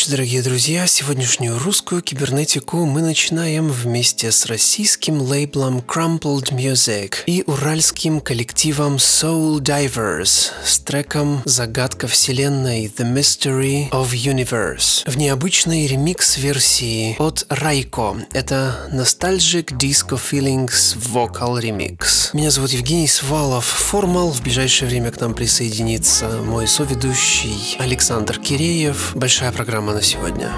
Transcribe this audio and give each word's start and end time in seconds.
Ночи, 0.00 0.12
дорогие 0.12 0.42
друзья! 0.42 0.86
Сегодняшнюю 0.86 1.58
русскую 1.58 2.00
кибернетику 2.00 2.86
мы 2.86 3.02
начинаем 3.02 3.68
вместе 3.68 4.32
с 4.32 4.46
российским 4.46 5.20
лейблом 5.20 5.80
Crumpled 5.80 6.52
Music 6.52 7.16
и 7.26 7.44
уральским 7.46 8.22
коллективом 8.22 8.96
Soul 8.96 9.58
Divers 9.58 10.52
с 10.64 10.78
треком 10.78 11.42
«Загадка 11.44 12.08
вселенной» 12.08 12.86
The 12.86 13.12
Mystery 13.12 13.90
of 13.90 14.12
Universe 14.12 15.02
в 15.04 15.18
необычной 15.18 15.86
ремикс-версии 15.86 17.16
от 17.18 17.44
Райко. 17.50 18.16
Это 18.32 18.88
Nostalgic 18.94 19.76
Disco 19.76 20.18
Feelings 20.18 20.96
Vocal 20.96 21.60
Remix. 21.60 22.30
Меня 22.32 22.50
зовут 22.50 22.70
Евгений 22.70 23.08
Свалов. 23.08 23.66
Формал. 23.66 24.30
В 24.30 24.40
ближайшее 24.40 24.88
время 24.88 25.10
к 25.10 25.20
нам 25.20 25.34
присоединится 25.34 26.26
мой 26.42 26.66
соведущий 26.66 27.76
Александр 27.78 28.38
Киреев. 28.38 29.12
Большая 29.14 29.52
программа 29.52 29.89
на 29.92 30.02
сегодня. 30.02 30.52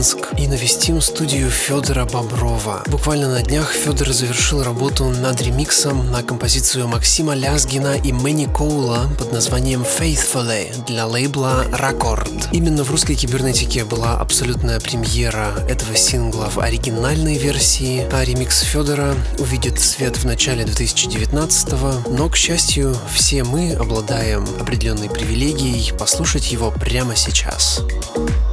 Минск, 0.00 0.32
и 0.38 0.46
навестим 0.46 1.02
студию 1.02 1.50
Федора 1.50 2.06
Боброва. 2.06 2.82
Буквально 2.86 3.28
на 3.28 3.42
днях 3.42 3.70
Федор 3.70 4.08
завершил 4.12 4.62
работу 4.62 5.04
над 5.04 5.42
ремиксом 5.42 6.10
на 6.10 6.22
композицию 6.22 6.88
Максима 6.88 7.34
Лязгина 7.34 7.96
и 8.02 8.10
Мэнни 8.10 8.46
Коула 8.46 9.10
под 9.18 9.30
названием 9.30 9.82
Faithfully 9.82 10.86
для 10.86 11.04
лейбла 11.04 11.66
Ракорд. 11.70 12.30
Именно 12.50 12.82
в 12.82 12.90
русской 12.90 13.14
кибернетике 13.14 13.84
была 13.84 14.18
абсолютная 14.18 14.80
премьера 14.80 15.52
этого 15.68 15.94
сингла 15.94 16.48
в 16.48 16.60
оригинальной 16.60 17.36
версии, 17.36 18.08
а 18.10 18.24
ремикс 18.24 18.60
Федора 18.60 19.14
увидит 19.38 19.78
свет 19.78 20.16
в 20.16 20.24
начале 20.24 20.64
2019 20.64 21.74
но, 22.08 22.30
к 22.30 22.36
счастью, 22.36 22.96
все 23.14 23.44
мы 23.44 23.74
обладаем 23.74 24.46
определенной 24.58 25.10
привилегией 25.10 25.92
послушать 25.92 26.52
его 26.52 26.70
прямо 26.70 27.14
сейчас. 27.16 27.82
I'm 28.16 28.49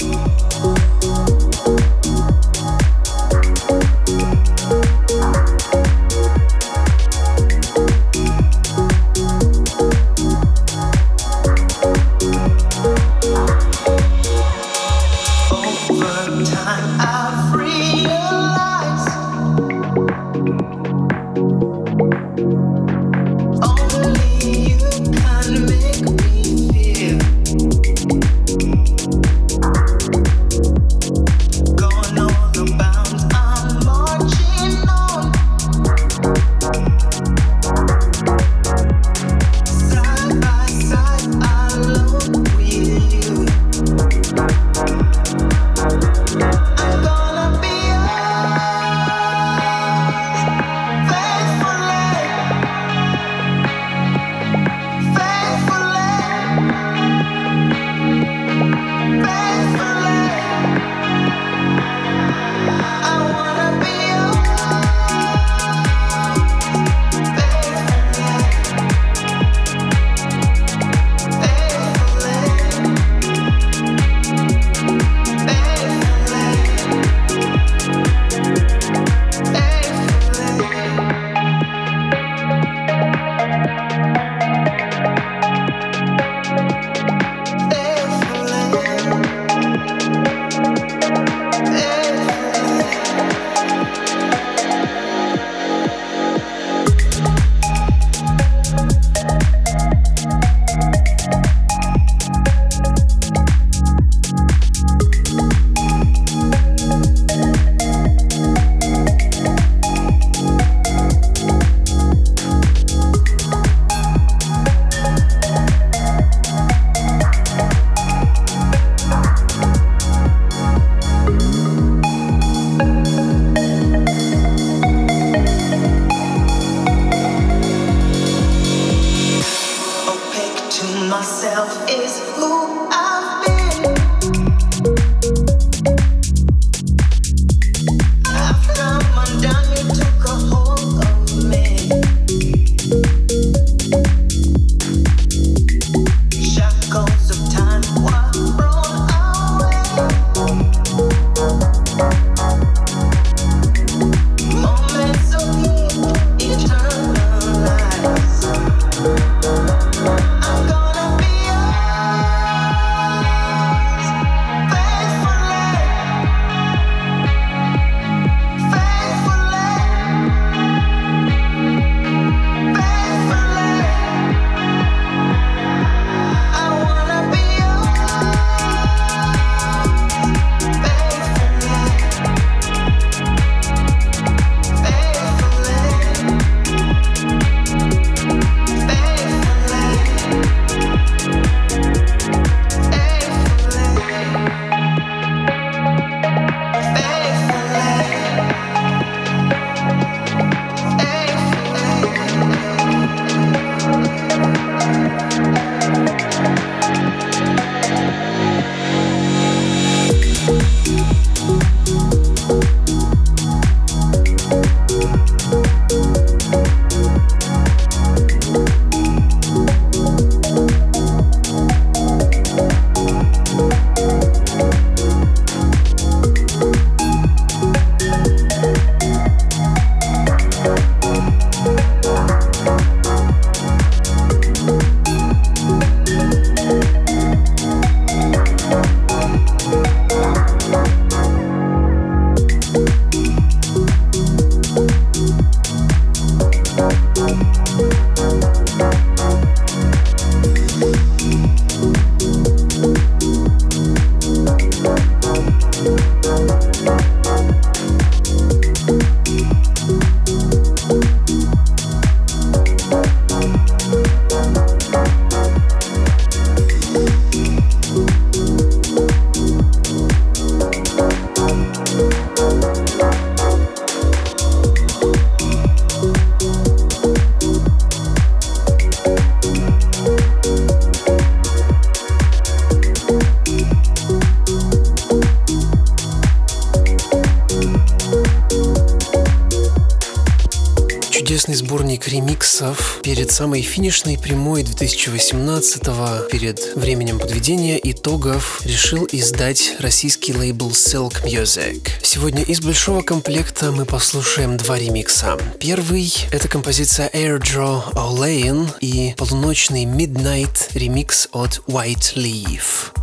самой 293.38 293.62
финишной 293.62 294.18
прямой 294.18 294.64
2018-го, 294.64 296.28
перед 296.28 296.76
временем 296.76 297.20
подведения 297.20 297.80
итогов, 297.84 298.64
решил 298.66 299.08
издать 299.12 299.76
российский 299.78 300.34
лейбл 300.34 300.72
Silk 300.72 301.24
Music. 301.24 301.88
Сегодня 302.02 302.42
из 302.42 302.62
большого 302.62 303.04
комплекта 303.04 303.72
мы 303.72 303.86
послушаем 303.86 304.58
два 304.58 304.80
ремикса. 304.80 305.38
Первый— 305.60 306.12
это 306.32 306.48
композиция 306.48 307.12
Airdro 307.14 307.84
O'Lane 307.94 308.70
и 308.82 309.14
полуночный 309.16 309.86
Midnight 309.86 310.72
ремикс 310.74 311.30
от 311.32 311.62
White 311.68 312.16
Leaf. 312.16 312.97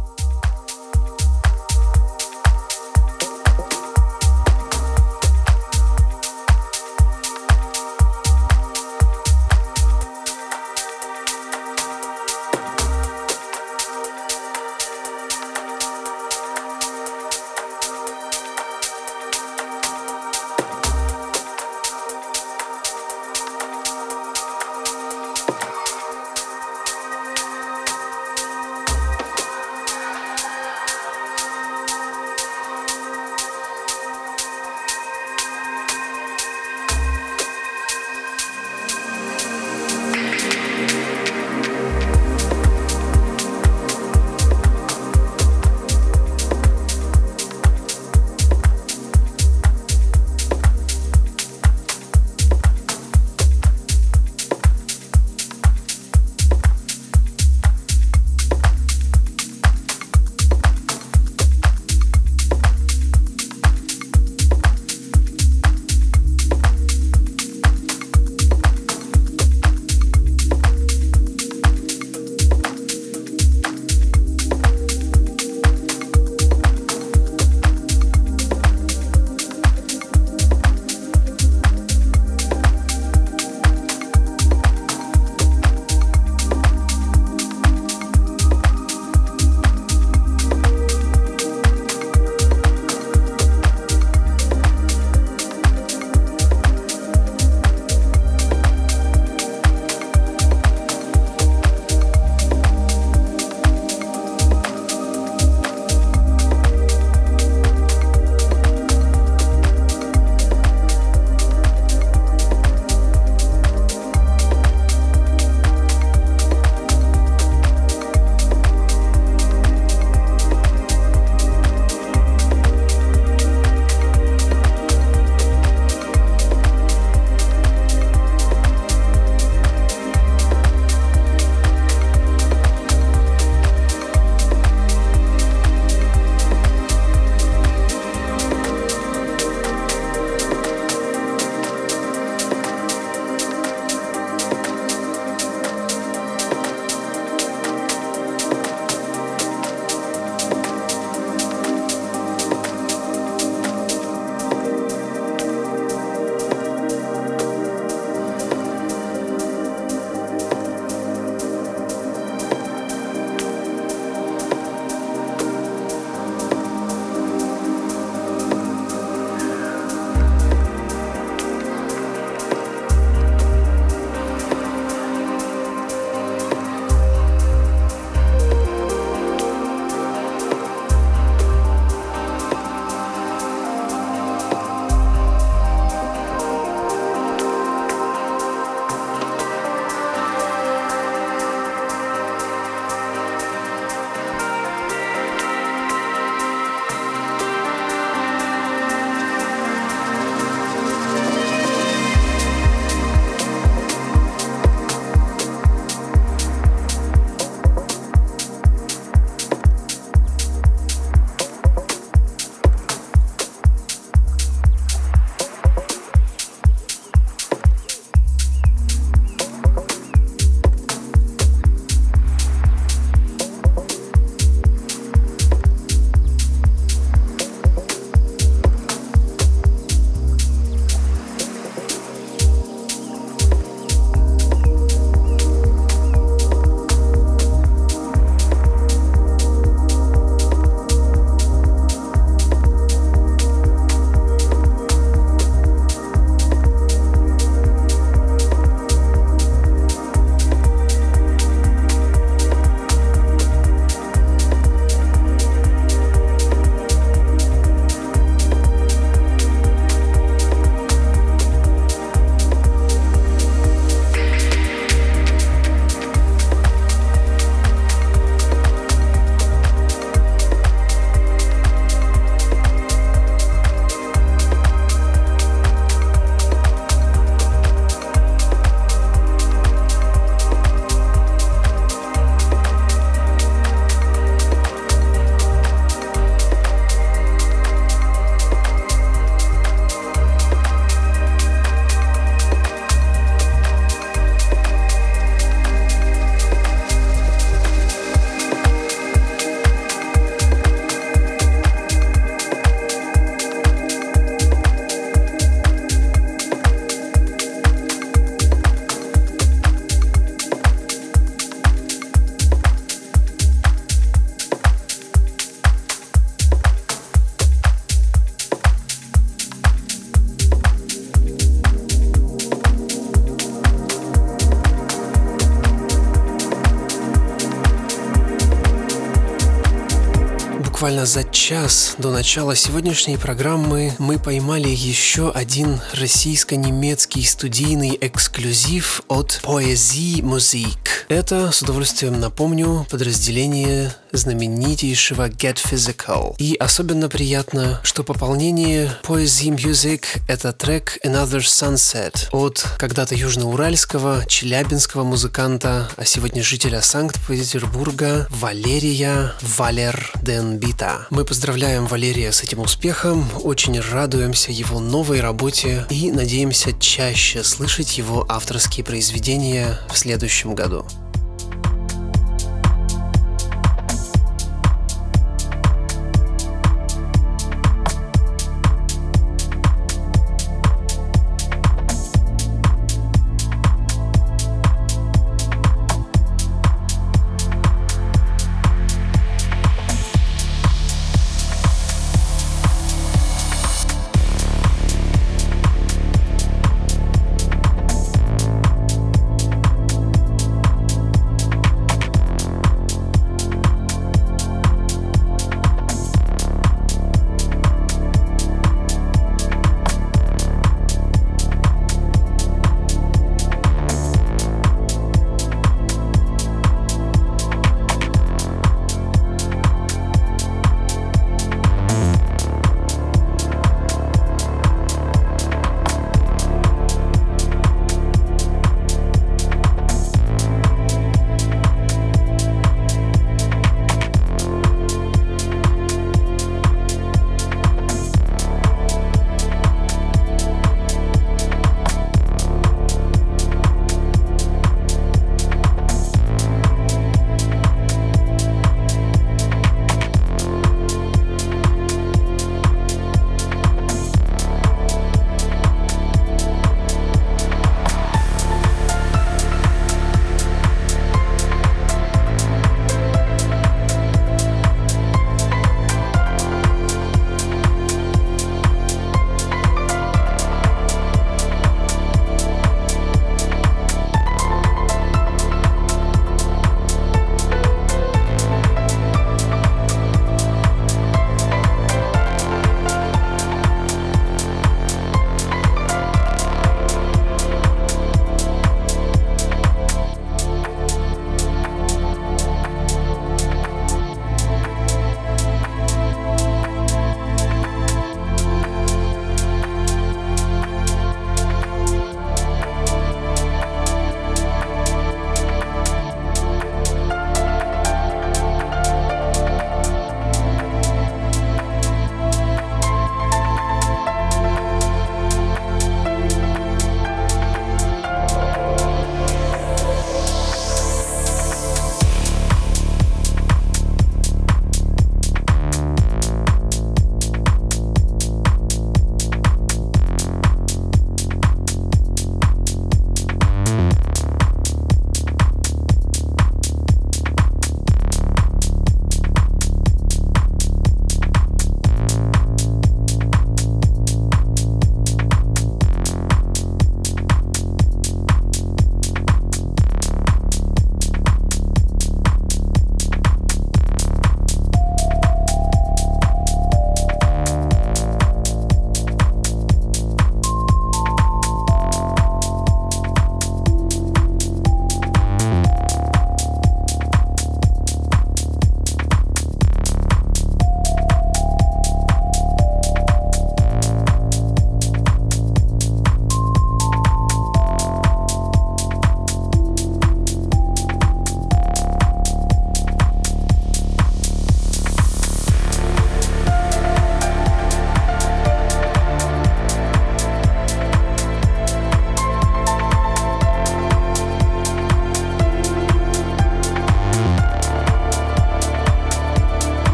Буквально 330.94 331.06
за 331.06 331.24
час 331.24 331.96
до 331.98 332.12
начала 332.12 332.54
сегодняшней 332.54 333.16
программы 333.16 333.92
мы 333.98 334.16
поймали 334.16 334.68
еще 334.68 335.32
один 335.32 335.80
российско-немецкий 335.92 337.24
студийный 337.24 337.98
эксклюзив 338.00 339.02
от 339.08 339.40
Poesie 339.42 340.20
Musik. 340.22 340.78
Это, 341.08 341.50
с 341.50 341.62
удовольствием 341.62 342.20
напомню, 342.20 342.86
подразделение 342.90 343.92
знаменитейшего 344.16 345.28
Get 345.28 345.58
Physical. 345.64 346.34
И 346.38 346.54
особенно 346.56 347.08
приятно, 347.08 347.80
что 347.82 348.02
пополнение 348.02 348.90
Poesie 349.02 349.54
Music— 349.54 350.04
это 350.28 350.52
трек 350.52 350.98
Another 351.04 351.40
Sunset 351.40 352.28
от 352.32 352.64
когда-то 352.78 353.14
южноуральского, 353.14 354.24
челябинского 354.26 355.04
музыканта, 355.04 355.88
а 355.96 356.04
сегодня 356.04 356.42
жителя 356.42 356.82
Санкт-Петербурга 356.82 358.26
Валерия 358.30 359.32
Валер 359.42 360.12
Денбита. 360.22 361.06
Мы 361.10 361.24
поздравляем 361.24 361.86
Валерия 361.86 362.32
с 362.32 362.42
этим 362.42 362.60
успехом, 362.60 363.28
очень 363.42 363.78
радуемся 363.80 364.52
его 364.52 364.80
новой 364.80 365.20
работе 365.20 365.86
и 365.90 366.10
надеемся 366.10 366.72
чаще 366.78 367.42
слышать 367.42 367.98
его 367.98 368.26
авторские 368.28 368.84
произведения 368.84 369.78
в 369.92 369.98
следующем 369.98 370.54
году. 370.54 370.86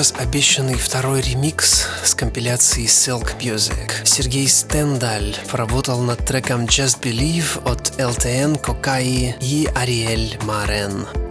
Сейчас 0.00 0.14
обещанный 0.18 0.76
второй 0.76 1.20
ремикс 1.20 1.86
с 2.02 2.14
компиляции 2.14 2.86
Silk 2.86 3.38
Music. 3.38 3.90
Сергей 4.04 4.48
Стендаль 4.48 5.36
поработал 5.50 6.00
над 6.00 6.24
треком 6.24 6.64
Just 6.64 7.02
Believe 7.02 7.62
от 7.70 7.98
LTN, 7.98 8.58
Кокаи 8.58 9.36
и 9.42 9.68
Ариэль 9.74 10.38
Марен. 10.44 11.29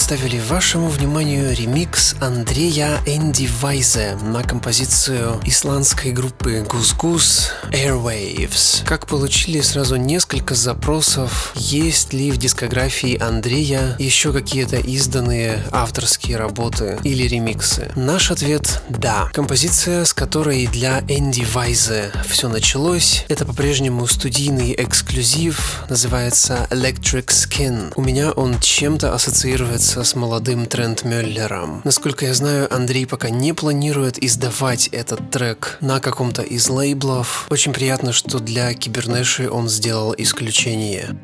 Представили 0.00 0.40
вашему 0.40 0.88
вниманию 0.88 1.54
ремикс 1.54 2.14
Андрея 2.22 3.02
Энди 3.04 3.46
Вайзе 3.60 4.16
на 4.22 4.42
композицию 4.42 5.38
исландской 5.44 6.10
группы 6.10 6.64
Goose 6.66 7.50
Airwaves. 7.70 8.82
Как 8.86 9.06
получили 9.06 9.60
сразу 9.60 9.96
несколько 9.96 10.54
запросов, 10.54 11.52
есть 11.54 12.14
ли 12.14 12.30
в 12.30 12.38
дискографии 12.38 13.22
Андрея 13.22 13.94
еще 13.98 14.32
какие-то 14.32 14.78
изданные 14.78 15.62
авторские 15.70 16.38
работы 16.38 16.98
или 17.04 17.24
ремиксы? 17.24 17.92
Наш 17.94 18.30
ответ– 18.30 18.82
да. 18.88 19.28
Композиция, 19.34 20.06
с 20.06 20.14
которой 20.14 20.66
для 20.66 21.00
Энди 21.08 21.44
Вайзе 21.52 22.10
все 22.26 22.48
началось, 22.48 23.26
это 23.28 23.44
по-прежнему 23.44 24.06
студийный 24.06 24.74
эксклюзив, 24.78 25.84
называется 25.90 26.66
Electric 26.70 27.26
Skin. 27.26 27.92
У 27.96 28.02
меня 28.02 28.30
он 28.30 28.58
чем-то 28.60 29.12
ассоциируется 29.12 29.89
с 29.96 30.14
молодым 30.14 30.66
Трент 30.66 31.04
Мюллером. 31.04 31.80
Насколько 31.84 32.26
я 32.26 32.34
знаю, 32.34 32.72
Андрей 32.72 33.06
пока 33.06 33.28
не 33.28 33.52
планирует 33.52 34.22
издавать 34.22 34.86
этот 34.88 35.30
трек 35.30 35.78
на 35.80 35.98
каком-то 35.98 36.42
из 36.42 36.68
лейблов. 36.68 37.46
Очень 37.50 37.72
приятно, 37.72 38.12
что 38.12 38.38
для 38.38 38.72
Кибернеши 38.72 39.50
он 39.50 39.68
сделал 39.68 40.14
исключение. 40.16 41.16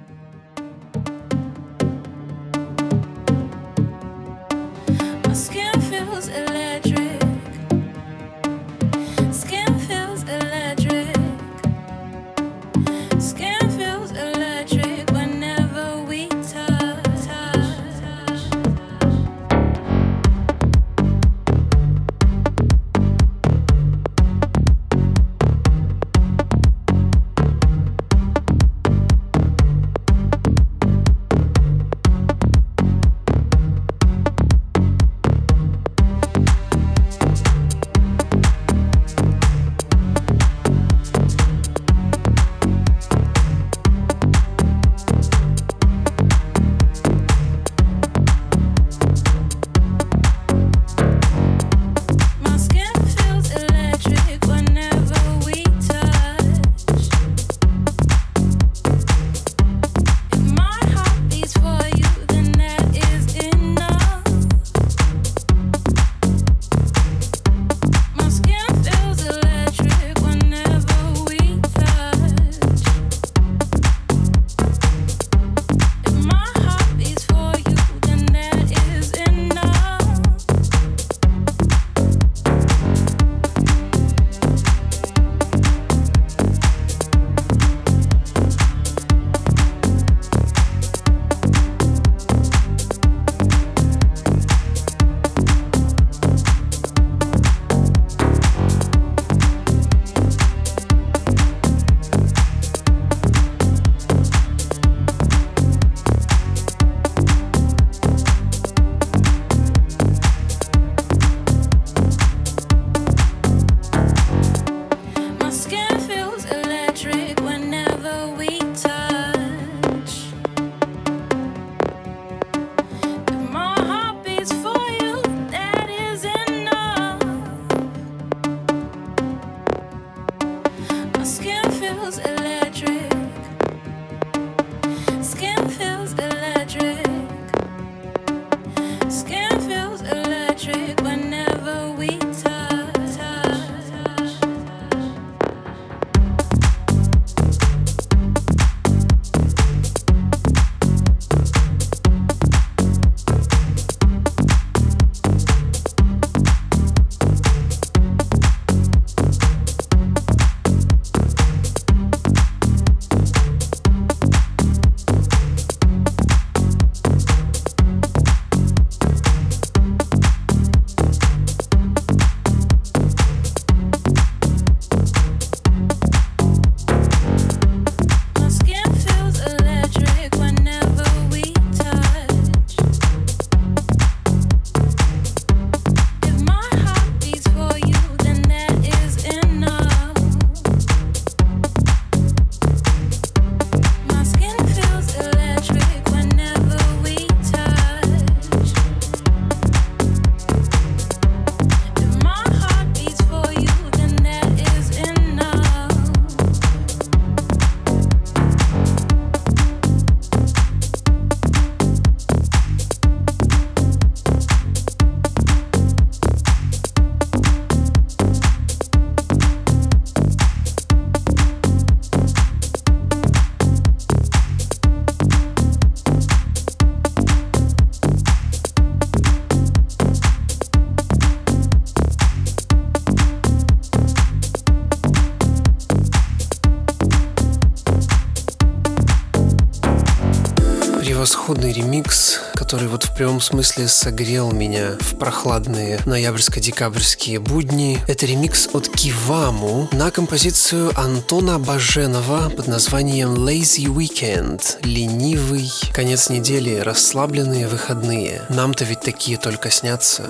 Который 242.67 242.89
вот 242.89 243.05
в 243.05 243.15
прямом 243.15 243.41
смысле 243.41 243.87
согрел 243.87 244.51
меня 244.51 244.97
в 244.99 245.17
прохладные 245.19 246.01
ноябрьско-декабрьские 246.05 247.39
будни. 247.39 248.01
Это 248.09 248.27
ремикс 248.27 248.69
от 248.73 248.89
Киваму 248.89 249.89
на 249.93 250.11
композицию 250.11 250.91
Антона 250.99 251.61
Баженова 251.61 252.51
под 252.51 252.67
названием 252.67 253.35
Lazy 253.35 253.85
Weekend. 253.85 254.79
Ленивый 254.83 255.71
конец 255.93 256.29
недели, 256.29 256.81
расслабленные 256.81 257.69
выходные. 257.69 258.43
Нам-то 258.49 258.85
ведь 258.85 259.01
такие 259.01 259.39
только 259.39 259.71
снятся. 259.71 260.25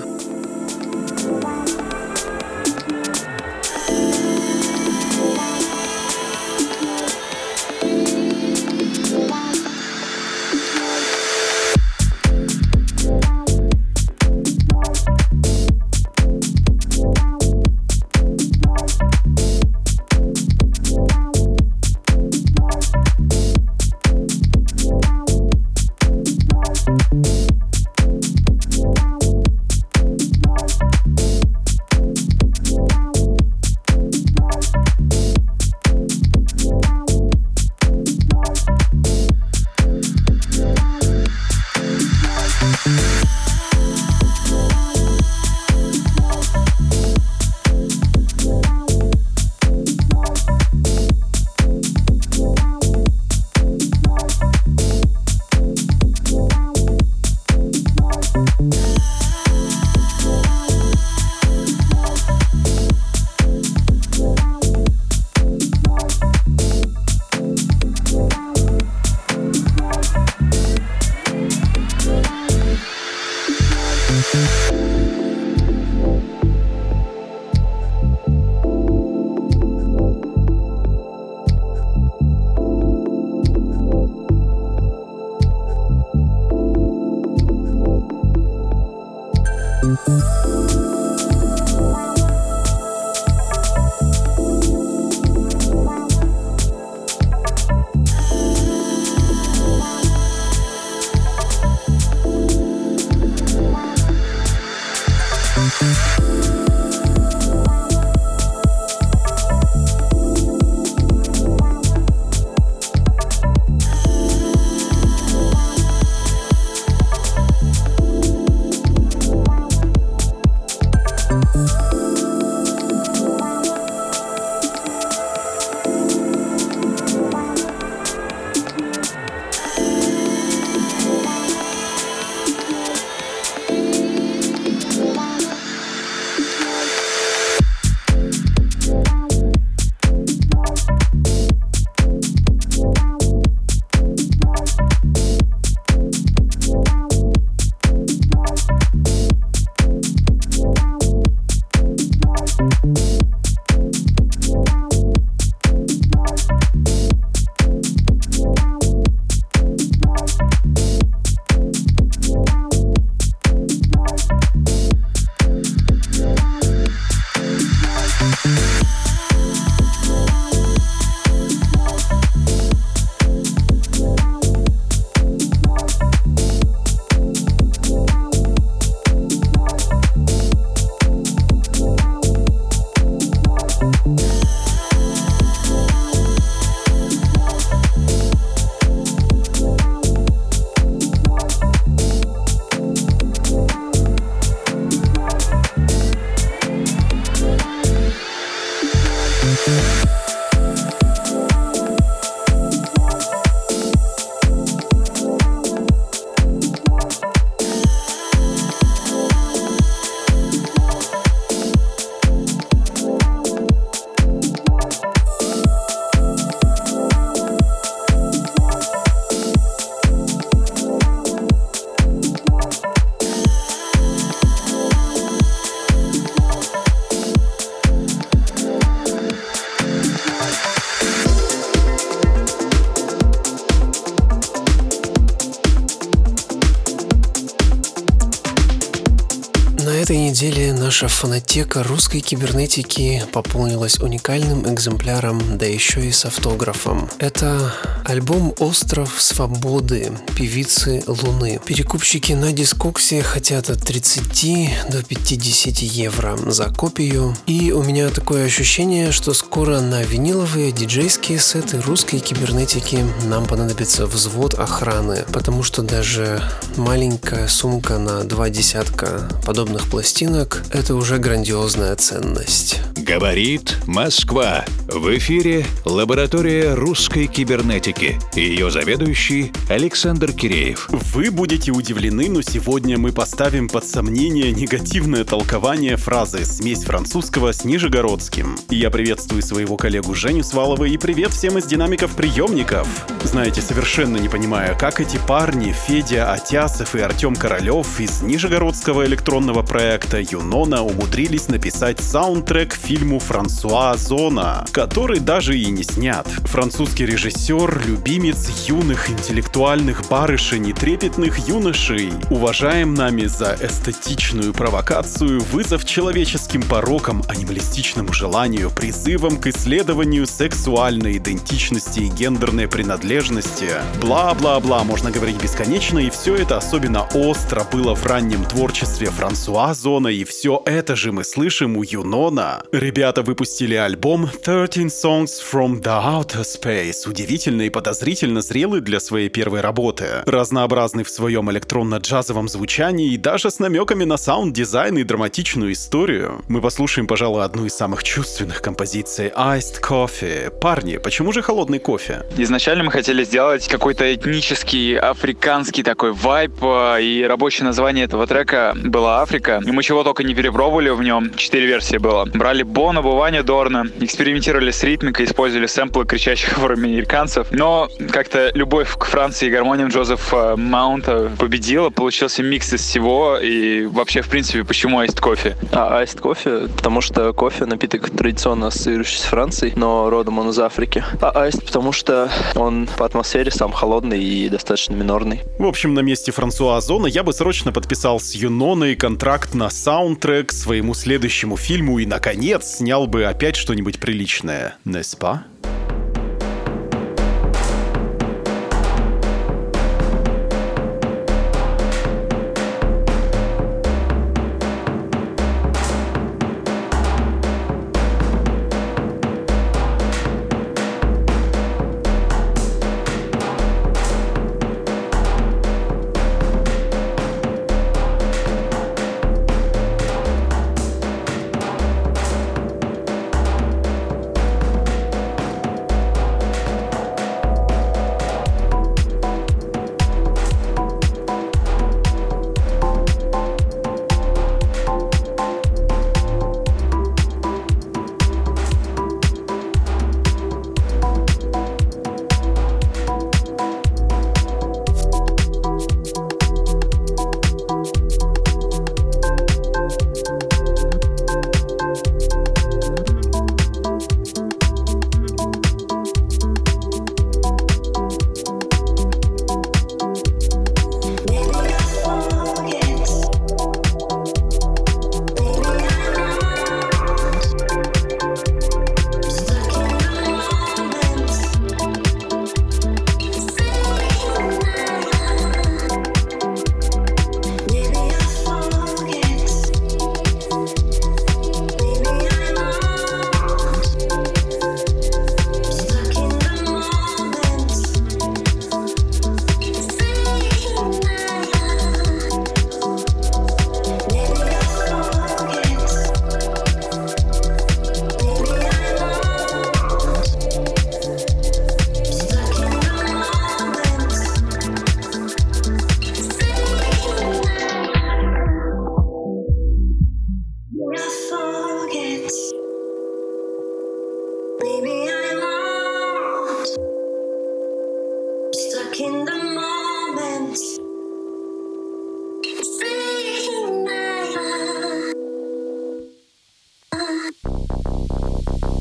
Наша 240.97 241.09
фонотека 241.09 241.82
русской 241.82 242.20
кибернетики 242.20 243.22
пополнилась 243.30 243.99
уникальным 243.99 244.66
экземпляром, 244.72 245.59
да 245.59 245.66
еще 245.66 246.07
и 246.07 246.11
с 246.11 246.24
автографом. 246.24 247.11
Это 247.18 247.74
альбом 248.07 248.55
«Остров 248.61 249.20
свободы» 249.20 250.11
певицы 250.34 251.05
Луны. 251.07 251.61
Перекупщики 251.66 252.32
на 252.32 252.53
дискоксе 252.53 253.22
хотят 253.22 253.68
от 253.68 253.82
30 253.82 254.88
до 254.88 255.03
50 255.03 255.80
евро 255.80 256.38
за 256.47 256.70
копию. 256.70 257.36
И 257.47 257.72
у 257.72 257.82
меня 257.82 258.09
такое 258.09 258.47
ощущение, 258.47 259.12
что 259.12 259.34
скоро 259.34 259.80
на 259.80 260.03
виниловые 260.03 260.72
диджейские 260.72 261.40
сеты 261.40 261.78
русской 261.82 262.20
кибернетики 262.20 263.05
нам 263.26 263.44
понадобится 263.44 264.07
взвод 264.07 264.55
охраны, 264.55 265.26
потому 265.30 265.62
что 265.62 265.82
даже 265.82 266.42
маленькая 266.78 267.49
сумка 267.49 267.99
на 267.99 268.24
два 268.24 268.49
десятка 268.49 269.28
подобных 269.44 269.90
пластинок– 269.90 270.64
это 270.87 270.95
уже 270.95 271.18
грандиозная 271.18 271.97
ценность. 271.97 272.80
Говорит 273.07 273.76
Москва. 273.86 274.64
В 274.88 275.16
эфире 275.16 275.64
лаборатория 275.84 276.74
русской 276.74 277.28
кибернетики. 277.28 278.18
Ее 278.34 278.68
заведующий 278.68 279.52
Александр 279.68 280.32
Киреев. 280.32 280.88
Вы 280.90 281.30
будете 281.30 281.70
удивлены, 281.70 282.28
но 282.28 282.42
сегодня 282.42 282.98
мы 282.98 283.12
поставим 283.12 283.68
под 283.68 283.84
сомнение 283.84 284.50
негативное 284.50 285.24
толкование 285.24 285.96
фразы 285.96 286.44
«смесь 286.44 286.82
французского 286.82 287.52
с 287.52 287.64
нижегородским». 287.64 288.57
Я 288.70 288.90
приветствую 288.90 289.42
своего 289.42 289.76
коллегу 289.76 290.14
Женю 290.14 290.42
Свалова 290.42 290.84
и 290.84 290.96
привет 290.96 291.32
всем 291.32 291.59
из 291.59 291.66
динамиков 291.66 292.16
приемников. 292.16 292.88
Знаете, 293.22 293.61
совершенно 293.61 294.16
не 294.16 294.28
понимаю, 294.28 294.76
как 294.78 295.00
эти 295.00 295.18
парни, 295.28 295.72
Федя 295.86 296.32
Атясов 296.32 296.96
и 296.96 297.00
Артем 297.00 297.36
Королев 297.36 298.00
из 298.00 298.22
нижегородского 298.22 299.04
электронного 299.07 299.62
проекта 299.62 300.20
Юнона 300.20 300.82
умудрились 300.82 301.48
написать 301.48 302.00
саундтрек 302.00 302.74
к 302.74 302.76
фильму 302.97 303.18
Франсуа 303.18 303.94
Зона, 303.97 304.64
который 304.72 305.20
даже 305.20 305.59
и 305.59 305.66
не 305.66 305.82
снят. 305.82 306.26
Французский 306.44 307.05
режиссер, 307.05 307.82
любимец 307.86 308.49
юных 308.68 309.11
интеллектуальных 309.11 310.09
барышень 310.09 310.68
и 310.68 310.72
трепетных 310.72 311.47
юношей, 311.47 312.11
уважаем 312.30 312.94
нами 312.94 313.26
за 313.26 313.55
эстетичную 313.61 314.55
провокацию, 314.55 315.40
вызов 315.40 315.84
человеческим 315.84 316.62
порокам, 316.62 317.22
анималистичному 317.28 318.14
желанию, 318.14 318.70
призывом 318.70 319.36
к 319.36 319.49
исследованию 319.49 320.26
сексуальной 320.26 321.18
идентичности 321.18 322.01
и 322.01 322.09
гендерной 322.09 322.66
принадлежности. 322.66 323.72
Бла-бла-бла, 324.01 324.84
можно 324.84 325.11
говорить 325.11 325.42
бесконечно, 325.42 325.99
и 325.99 326.09
все 326.09 326.34
это 326.36 326.57
особенно 326.57 327.03
остро 327.12 327.62
было 327.70 327.94
в 327.94 328.07
раннем 328.07 328.44
творчестве 328.44 329.09
Франсуа 329.11 329.74
Зона, 329.74 330.09
и 330.09 330.24
все 330.24 330.62
это 330.64 330.97
же 330.97 331.12
мы 331.12 331.24
слышим 331.24 331.76
у 331.76 331.82
Юнона. 331.82 332.62
Ребята 332.87 333.22
выпустили 333.22 333.74
альбом 333.74 334.30
13 334.45 334.84
Songs 334.93 335.43
from 335.43 335.82
the 335.82 336.01
Outer 336.05 336.45
Space, 336.45 337.11
удивительно 337.11 337.62
и 337.62 337.68
подозрительно 337.68 338.43
зрелый 338.43 338.80
для 338.80 339.01
своей 339.01 339.28
первой 339.28 339.61
работы. 339.61 340.22
Разнообразный 340.24 341.03
в 341.03 341.11
своем 341.11 341.51
электронно-джазовом 341.51 342.49
звучании 342.49 343.12
и 343.12 343.16
даже 343.16 343.51
с 343.51 343.59
намеками 343.59 344.05
на 344.05 344.16
саунд-дизайн 344.16 344.99
и 344.99 345.03
драматичную 345.03 345.72
историю. 345.72 346.45
Мы 346.47 346.61
послушаем, 346.61 347.09
пожалуй, 347.09 347.43
одну 347.43 347.66
из 347.66 347.74
самых 347.74 348.05
чувственных 348.05 348.62
композиций 348.62 349.32
Iced 349.37 349.82
Coffee. 349.82 350.57
Парни, 350.61 350.99
почему 350.99 351.32
же 351.32 351.43
холодный 351.43 351.80
кофе? 351.80 352.22
Изначально 352.37 352.84
мы 352.84 352.93
хотели 352.93 353.24
сделать 353.24 353.66
какой-то 353.66 354.14
этнический, 354.14 354.97
африканский 354.97 355.82
такой 355.82 356.12
вайп, 356.12 356.62
э, 356.62 357.03
и 357.03 357.24
рабочее 357.24 357.64
название 357.64 358.05
этого 358.05 358.28
трека 358.28 358.76
было 358.76 359.22
«Африка». 359.22 359.61
И 359.66 359.72
мы 359.72 359.82
чего 359.82 360.05
только 360.05 360.22
не 360.22 360.37
перепробовали 360.37 360.91
в 360.91 361.03
нем, 361.03 361.34
четыре 361.34 361.66
версии 361.66 361.97
было. 361.97 362.26
Брали 362.26 362.62
Бона, 362.77 363.01
Бувания, 363.01 363.43
Дорна, 363.43 363.87
экспериментировали 364.01 364.70
с 364.70 364.85
ритмикой, 364.85 365.24
использовали 365.24 365.66
сэмплы 365.66 366.05
кричащих 366.05 366.53
афроамериканцев. 366.59 367.47
Но 367.51 367.89
как-то 368.12 368.51
любовь 368.53 368.95
к 368.99 369.07
Франции 369.07 369.47
и 369.47 369.51
гармониям 369.51 369.89
Джозефа 369.89 370.57
Маунта 370.59 371.33
победила, 371.39 371.89
получился 371.89 372.43
микс 372.43 372.74
из 372.74 372.83
всего, 372.83 373.39
и 373.39 373.87
вообще, 373.87 374.20
в 374.20 374.29
принципе, 374.29 374.62
почему 374.62 375.01
Iced 375.03 375.18
кофе? 375.20 375.57
А 375.72 376.03
Iced 376.03 376.20
кофе, 376.20 376.68
потому 376.77 377.01
что 377.01 377.33
кофе 377.33 377.64
напиток 377.64 378.11
традиционно 378.11 378.66
ассоциирующийся 378.66 379.22
с 379.22 379.24
Францией, 379.24 379.72
но 379.74 380.11
родом 380.11 380.39
он 380.39 380.51
из 380.51 380.59
Африки. 380.59 381.03
А 381.22 381.49
Iced, 381.49 381.64
потому 381.64 381.93
что 381.93 382.31
он 382.57 382.91
по 382.99 383.07
атмосфере 383.07 383.51
сам 383.51 383.72
холодный 383.72 384.22
и 384.22 384.51
достаточно 384.51 384.93
минорный. 384.93 385.41
В 385.59 385.64
общем, 385.64 385.95
на 385.95 386.01
месте 386.01 386.31
Франсуа 386.31 386.77
Озона 386.77 387.07
я 387.07 387.22
бы 387.22 387.33
срочно 387.33 387.72
подписал 387.72 388.20
с 388.20 388.35
Юноной 388.35 388.97
контракт 388.97 389.55
на 389.55 389.70
саундтрек 389.70 390.53
своему 390.53 390.93
следующему 390.93 391.57
фильму 391.57 392.01
и, 392.01 392.05
наконец, 392.05 392.55
снял 392.64 393.07
бы 393.07 393.24
опять 393.24 393.57
что-нибудь 393.57 393.98
приличное. 393.98 394.76
Не 394.84 395.02
спа? 395.02 395.44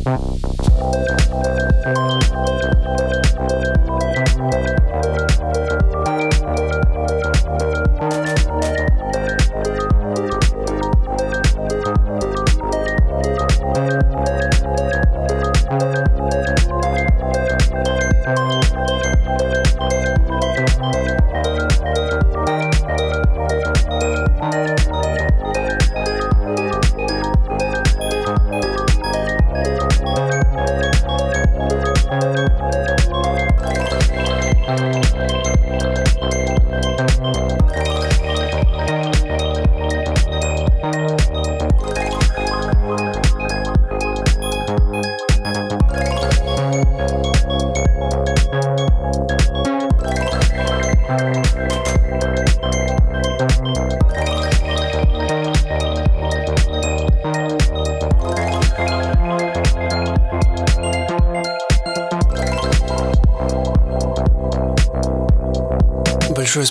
Thank 0.05 0.35
you. 2.49 2.54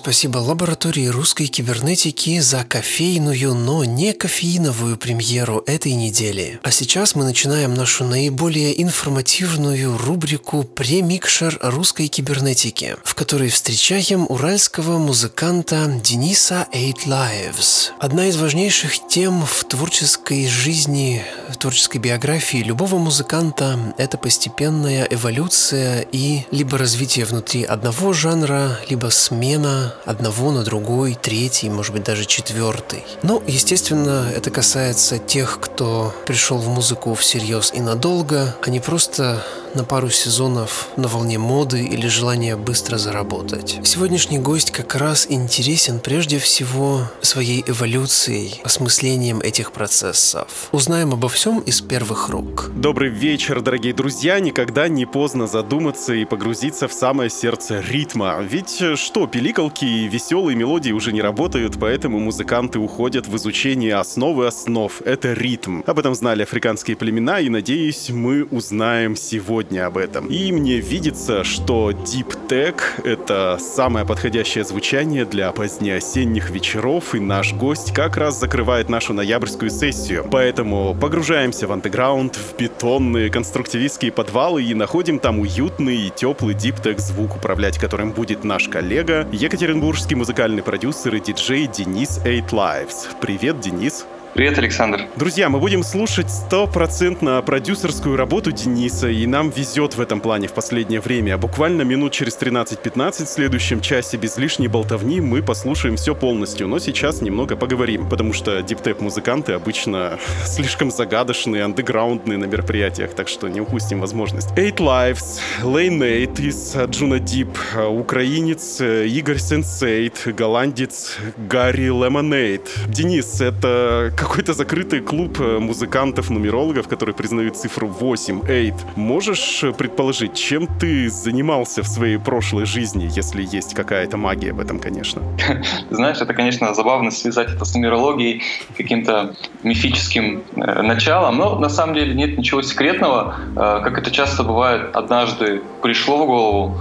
Спасибо 0.05 0.36
лаборатории 0.36 1.07
русской 1.07 1.46
кибернетики 1.46 2.38
за 2.38 2.62
кофейную, 2.62 3.55
но 3.55 3.84
не 3.84 4.12
кофеиновую 4.12 4.98
премьеру 4.98 5.64
этой 5.66 5.94
недели. 5.94 6.61
А 6.62 6.70
сейчас 6.70 7.14
мы 7.14 7.24
начинаем 7.24 7.72
нашу 7.72 8.05
наиболее 8.05 8.82
информативную 8.82 9.96
рубрику 9.96 10.64
«Премикшер 10.64 11.59
русской 11.62 12.09
кибернетики», 12.09 12.96
в 13.02 13.14
которой 13.14 13.48
встречаем 13.48 14.26
уральского 14.28 14.98
музыканта 14.98 15.86
Дениса 16.05 16.68
Eight 16.74 17.07
Lives. 17.07 17.92
Одна 17.98 18.26
из 18.26 18.36
важнейших 18.36 19.09
тем 19.09 19.46
в 19.46 19.64
творческой 19.64 20.48
жизни, 20.48 21.24
творческой 21.57 21.98
биографии 21.98 22.59
любого 22.59 22.98
музыканта— 22.98 23.78
это 23.98 24.18
постепенная 24.18 25.07
эволюция 25.11 26.07
и 26.12 26.42
либо 26.50 26.78
развитие 26.78 27.24
внутри 27.24 27.64
одного 27.64 28.12
жанра, 28.12 28.78
либо 28.88 29.09
смена 29.09 29.94
одного 30.05 30.50
на 30.52 30.62
другой, 30.62 31.16
третий, 31.20 31.70
может 31.70 31.92
быть 31.92 32.05
даже 32.05 32.24
четвертый. 32.24 33.05
Но, 33.22 33.42
естественно, 33.46 34.28
это 34.34 34.50
касается 34.50 35.18
тех, 35.18 35.59
кто 35.61 36.14
пришел 36.26 36.59
в 36.59 36.68
музыку 36.68 37.14
всерьез 37.14 37.72
и 37.74 37.80
надолго, 37.80 38.57
а 38.62 38.70
не 38.70 38.80
просто 38.80 39.44
на 39.75 39.85
пару 39.85 40.09
сезонов 40.09 40.89
на 40.97 41.09
волне 41.09 41.39
моды 41.39 41.83
или 41.83 42.07
желания 42.07 42.57
быстро 42.57 42.97
заработать. 42.97 43.81
Сегодняшний 43.83 44.39
гость 44.39 44.70
как 44.70 44.95
раз 44.95 45.27
интересен 45.29 45.99
прежде 45.99 46.39
всего 46.39 47.03
своей 47.20 47.64
эволюцией, 47.66 48.61
осмыслением 48.62 49.41
этих 49.41 49.72
процессов. 49.72 50.68
Узнаем 50.70 51.12
обо 51.12 51.29
всем 51.29 51.59
из 51.59 51.81
первых 51.81 52.29
рук. 52.29 52.70
Добрый 52.77 53.11
вечер, 53.11 53.61
дорогие 53.61 53.95
друзья. 53.95 54.39
Никогда 54.39 54.87
не 54.87 55.07
поздно 55.07 55.47
задуматься 55.47 56.14
и 56.14 56.25
погрузиться 56.25 56.87
в 56.87 56.93
самое 56.93 57.29
сердце 57.29 57.81
ритма. 57.81 58.39
Ведь 58.41 58.83
что, 58.97 59.27
пиликалки 59.27 59.85
и 59.85 60.09
веселые 60.09 60.57
мелодии 60.57 60.93
уже 60.93 61.12
не 61.12 61.20
работают, 61.20 61.79
поэтому 61.81 62.20
музыканты 62.20 62.79
уходят 62.79 63.27
в 63.27 63.37
изучение 63.37 63.97
основы 63.97 64.47
основ. 64.47 64.93
Это 65.05 65.33
ритм. 65.33 65.83
Об 65.87 65.99
этом 65.99 66.14
знали 66.14 66.43
африканские 66.45 66.97
племена, 66.97 67.41
и, 67.41 67.49
надеюсь, 67.49 68.11
мы 68.11 68.45
узнаем 68.45 69.16
сегодня 69.16 69.64
сегодня 69.65 69.87
об 69.87 69.97
этом. 69.97 70.27
И 70.27 70.53
мне 70.53 70.79
видится, 70.79 71.43
что 71.45 71.91
Deep 71.91 72.37
Tech— 72.49 72.81
это 73.05 73.57
самое 73.59 74.05
подходящее 74.05 74.65
звучание 74.65 75.25
для 75.25 75.53
позднеосенних 75.53 76.51
вечеров, 76.51 77.15
и 77.15 77.21
наш 77.21 77.55
гость 77.55 77.93
как 77.95 78.17
раз 78.17 78.39
закрывает 78.39 78.89
нашу 78.89 79.15
ноябрьскую 79.15 79.71
сессию. 79.71 80.27
Поэтому 80.31 80.95
погружаемся 80.95 81.67
в 81.67 81.73
андеграунд, 81.73 82.37
в 82.37 82.57
бетонные 82.59 83.31
конструктивистские 83.31 84.12
подвалы 84.12 84.62
и 84.62 84.75
находим 84.75 85.19
там 85.19 85.41
уютный 85.41 85.97
и 85.97 86.11
теплый 86.11 86.55
Deep 86.55 86.83
Tech 86.83 86.99
звук, 86.99 87.37
управлять 87.37 87.79
которым 87.79 88.12
будет 88.12 88.45
наш 88.45 88.69
коллега, 88.69 89.27
екатеринбургский 89.33 90.17
музыкальный 90.17 90.62
продюсер 90.62 91.15
и 91.15 91.21
диджей 91.21 91.67
Денис 91.67 92.21
Eight 92.25 92.51
Lives. 92.51 93.07
Привет, 93.21 93.61
Денис. 93.61 94.05
Привет, 94.35 94.59
Александр. 94.59 95.03
Друзья, 95.14 95.49
мы 95.49 95.61
будем 95.61 95.85
слушать 95.85 96.28
стопроцентно 96.28 97.41
продюсерскую 97.41 98.16
работу 98.16 98.51
Дениса, 98.51 99.09
и 99.09 99.26
нам 99.26 99.51
везет 99.51 99.95
в 99.95 100.01
этом 100.01 100.20
плане 100.20 100.49
в 100.49 100.53
последнее 100.55 101.01
время. 101.01 101.39
Буквально 101.39 101.82
минут 101.82 102.12
через 102.14 102.37
13-15 102.37 103.26
в 103.26 103.28
следующем 103.28 103.80
часе 103.80 104.16
без 104.16 104.37
лишней 104.37 104.66
болтовни 104.66 105.20
мы 105.20 105.41
послушаем 105.41 105.95
все 105.95 106.16
полностью, 106.16 106.66
но 106.66 106.80
сейчас 106.80 107.22
немного 107.22 107.55
поговорим, 107.55 108.09
потому 108.09 108.32
что 108.32 108.61
deep 108.61 108.80
tech 108.80 109.01
музыканты 109.01 109.53
обычно 109.53 110.18
слишком 110.45 110.91
загадочные, 110.91 111.62
андеграундные 111.62 112.37
на 112.37 112.47
мероприятиях, 112.47 113.14
так 113.14 113.28
что 113.28 113.47
не 113.47 113.61
упустим 113.61 114.01
возможность. 114.01 114.49
Eight 114.57 114.78
Lives, 114.78 115.39
Lane 115.62 116.01
Eight 116.01 116.43
из 116.43 116.74
Джуна 116.91 117.20
Дип, 117.20 117.57
украинец 117.89 118.80
Игорь 118.80 119.39
Сенсейт, 119.39 120.22
голландец 120.37 121.18
Гарри 121.37 121.85
Лемонейд. 121.85 122.68
Денис, 122.89 123.41
это 123.41 124.12
какой-то 124.25 124.55
закрытый 124.55 125.01
клуб 125.01 125.39
э, 125.41 125.59
музыкантов-нумерологов, 125.59 126.89
которые 126.89 127.14
признают 127.14 127.57
цифру 127.57 127.87
8, 127.87 128.41
8. 128.41 128.72
Можешь 128.97 129.64
э, 129.64 129.72
предположить, 129.72 130.35
чем 130.35 130.66
ты 130.66 131.11
занимался 131.11 131.83
в 131.83 131.87
своей 131.87 132.18
прошлой 132.18 132.64
жизни, 132.64 133.09
если 133.16 133.43
есть 133.43 133.75
какая-то 133.75 134.16
магия 134.16 134.53
в 134.53 134.61
этом, 134.61 134.79
конечно? 134.79 135.22
Знаешь, 135.91 136.20
это, 136.20 136.33
конечно, 136.35 136.75
забавно 136.75 137.11
связать 137.11 137.53
это 137.53 137.64
с 137.64 137.75
нумерологией, 137.75 138.43
каким-то 138.77 139.35
мифическим 139.62 140.43
э, 140.57 140.83
началом, 140.83 141.37
но 141.37 141.59
на 141.59 141.68
самом 141.68 141.95
деле 141.95 142.14
нет 142.14 142.39
ничего 142.39 142.62
секретного. 142.62 143.35
Э, 143.57 143.81
как 143.85 143.99
это 143.99 144.11
часто 144.11 144.43
бывает, 144.43 144.97
однажды 144.97 145.62
пришло 145.83 146.25
в 146.25 146.27
голову, 146.27 146.79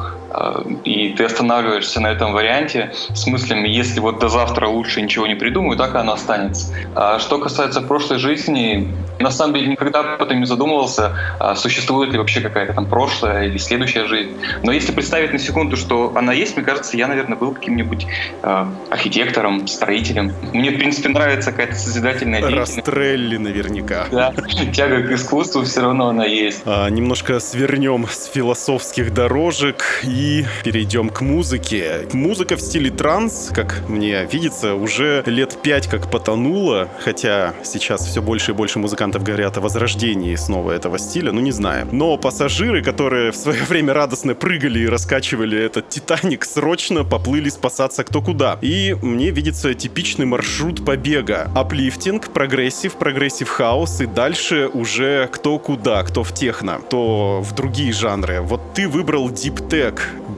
и 0.84 1.10
ты 1.10 1.26
останавливаешься 1.26 2.00
на 2.00 2.12
этом 2.12 2.34
варианте 2.34 2.92
с 3.14 3.28
мыслями, 3.28 3.68
если 3.68 4.00
вот 4.00 4.20
до 4.20 4.30
завтра 4.30 4.68
лучше 4.68 5.02
ничего 5.02 5.28
не 5.28 5.36
придумаю, 5.36 5.78
так 5.78 5.96
и 5.96 5.98
оно 5.98 6.14
останется. 6.14 6.74
А 6.96 7.20
что 7.20 7.40
касается 7.40 7.82
прошлой 7.82 8.18
жизни, 8.18 8.88
на 9.20 9.32
самом 9.32 9.56
деле 9.56 9.68
никогда 9.68 10.00
об 10.02 10.22
этом 10.22 10.40
не 10.40 10.46
задумывался, 10.46 11.16
а 11.40 11.56
существует 11.56 12.12
ли 12.12 12.18
вообще 12.18 12.42
какая-то 12.42 12.74
там 12.74 12.86
прошлая 12.86 13.48
или 13.48 13.58
следующая 13.58 14.06
жизнь. 14.06 14.38
Но 14.64 14.72
если 14.72 14.92
представить 14.92 15.34
на 15.34 15.40
секунду, 15.40 15.78
что 15.78 16.14
она 16.16 16.34
есть, 16.34 16.56
мне 16.56 16.66
кажется, 16.66 16.98
я, 16.98 17.08
наверное, 17.08 17.38
был 17.38 17.54
каким-нибудь 17.54 18.06
э, 18.42 18.66
архитектором, 18.90 19.68
строителем. 19.68 20.34
Мне, 20.54 20.72
в 20.72 20.76
принципе, 20.76 21.10
нравится 21.10 21.52
какая-то 21.52 21.76
созидательная 21.76 22.42
деятельность. 22.42 22.78
Растрелли 22.78 23.38
наверняка. 23.38 24.08
Да, 24.12 24.34
тяга 24.74 25.08
к 25.08 25.12
искусству 25.12 25.64
все 25.64 25.82
равно 25.82 26.08
она 26.08 26.26
есть. 26.26 26.62
А, 26.66 26.90
немножко 26.90 27.40
свернем 27.40 28.08
с 28.10 28.26
философских 28.26 29.14
дорожек 29.14 29.84
и 30.04 30.46
перейдем 30.64 31.10
к 31.10 31.22
музыке. 31.22 32.08
Музыка 32.14 32.56
в 32.56 32.62
стиле 32.62 32.92
транс, 32.92 33.52
как 33.54 33.88
мне 33.88 34.26
видится, 34.32 34.76
уже 34.76 35.24
лет 35.26 35.58
пять 35.62 35.88
как 35.88 36.10
потонула, 36.10 36.90
хотя 37.00 37.54
сейчас 37.64 38.06
все 38.06 38.22
больше 38.22 38.52
и 38.52 38.54
больше 38.54 38.80
музыкантов 38.80 39.03
музыкантов 39.04 39.24
говорят 39.24 39.58
о 39.58 39.62
возрождении 39.62 40.36
снова 40.36 40.72
этого 40.72 40.98
стиля, 40.98 41.34
ну 41.34 41.42
не 41.42 41.52
знаю. 41.52 41.88
Но 41.92 42.18
пассажиры, 42.18 42.82
которые 42.82 43.32
в 43.32 43.36
свое 43.36 43.62
время 43.64 43.94
радостно 43.94 44.34
прыгали 44.34 44.80
и 44.80 44.88
раскачивали 44.88 45.60
этот 45.60 45.90
Титаник, 45.90 46.46
срочно 46.46 47.04
поплыли 47.04 47.50
спасаться 47.50 48.04
кто 48.06 48.22
куда. 48.22 48.58
И 48.62 48.96
мне 49.02 49.32
видится 49.32 49.74
типичный 49.74 50.26
маршрут 50.26 50.86
побега. 50.86 51.52
Uplifting, 51.54 52.30
progressive, 52.30 52.94
progressive 52.94 53.50
house 53.50 54.00
и 54.00 54.06
дальше 54.06 54.70
уже 54.74 55.28
кто 55.34 55.60
куда, 55.60 56.04
кто 56.04 56.24
в 56.24 56.34
техно, 56.34 56.80
кто 56.86 57.42
в 57.42 57.54
другие 57.54 57.92
жанры. 57.92 58.40
Вот 58.40 58.62
ты 58.74 58.88
выбрал 58.88 59.30
Deep 59.30 59.70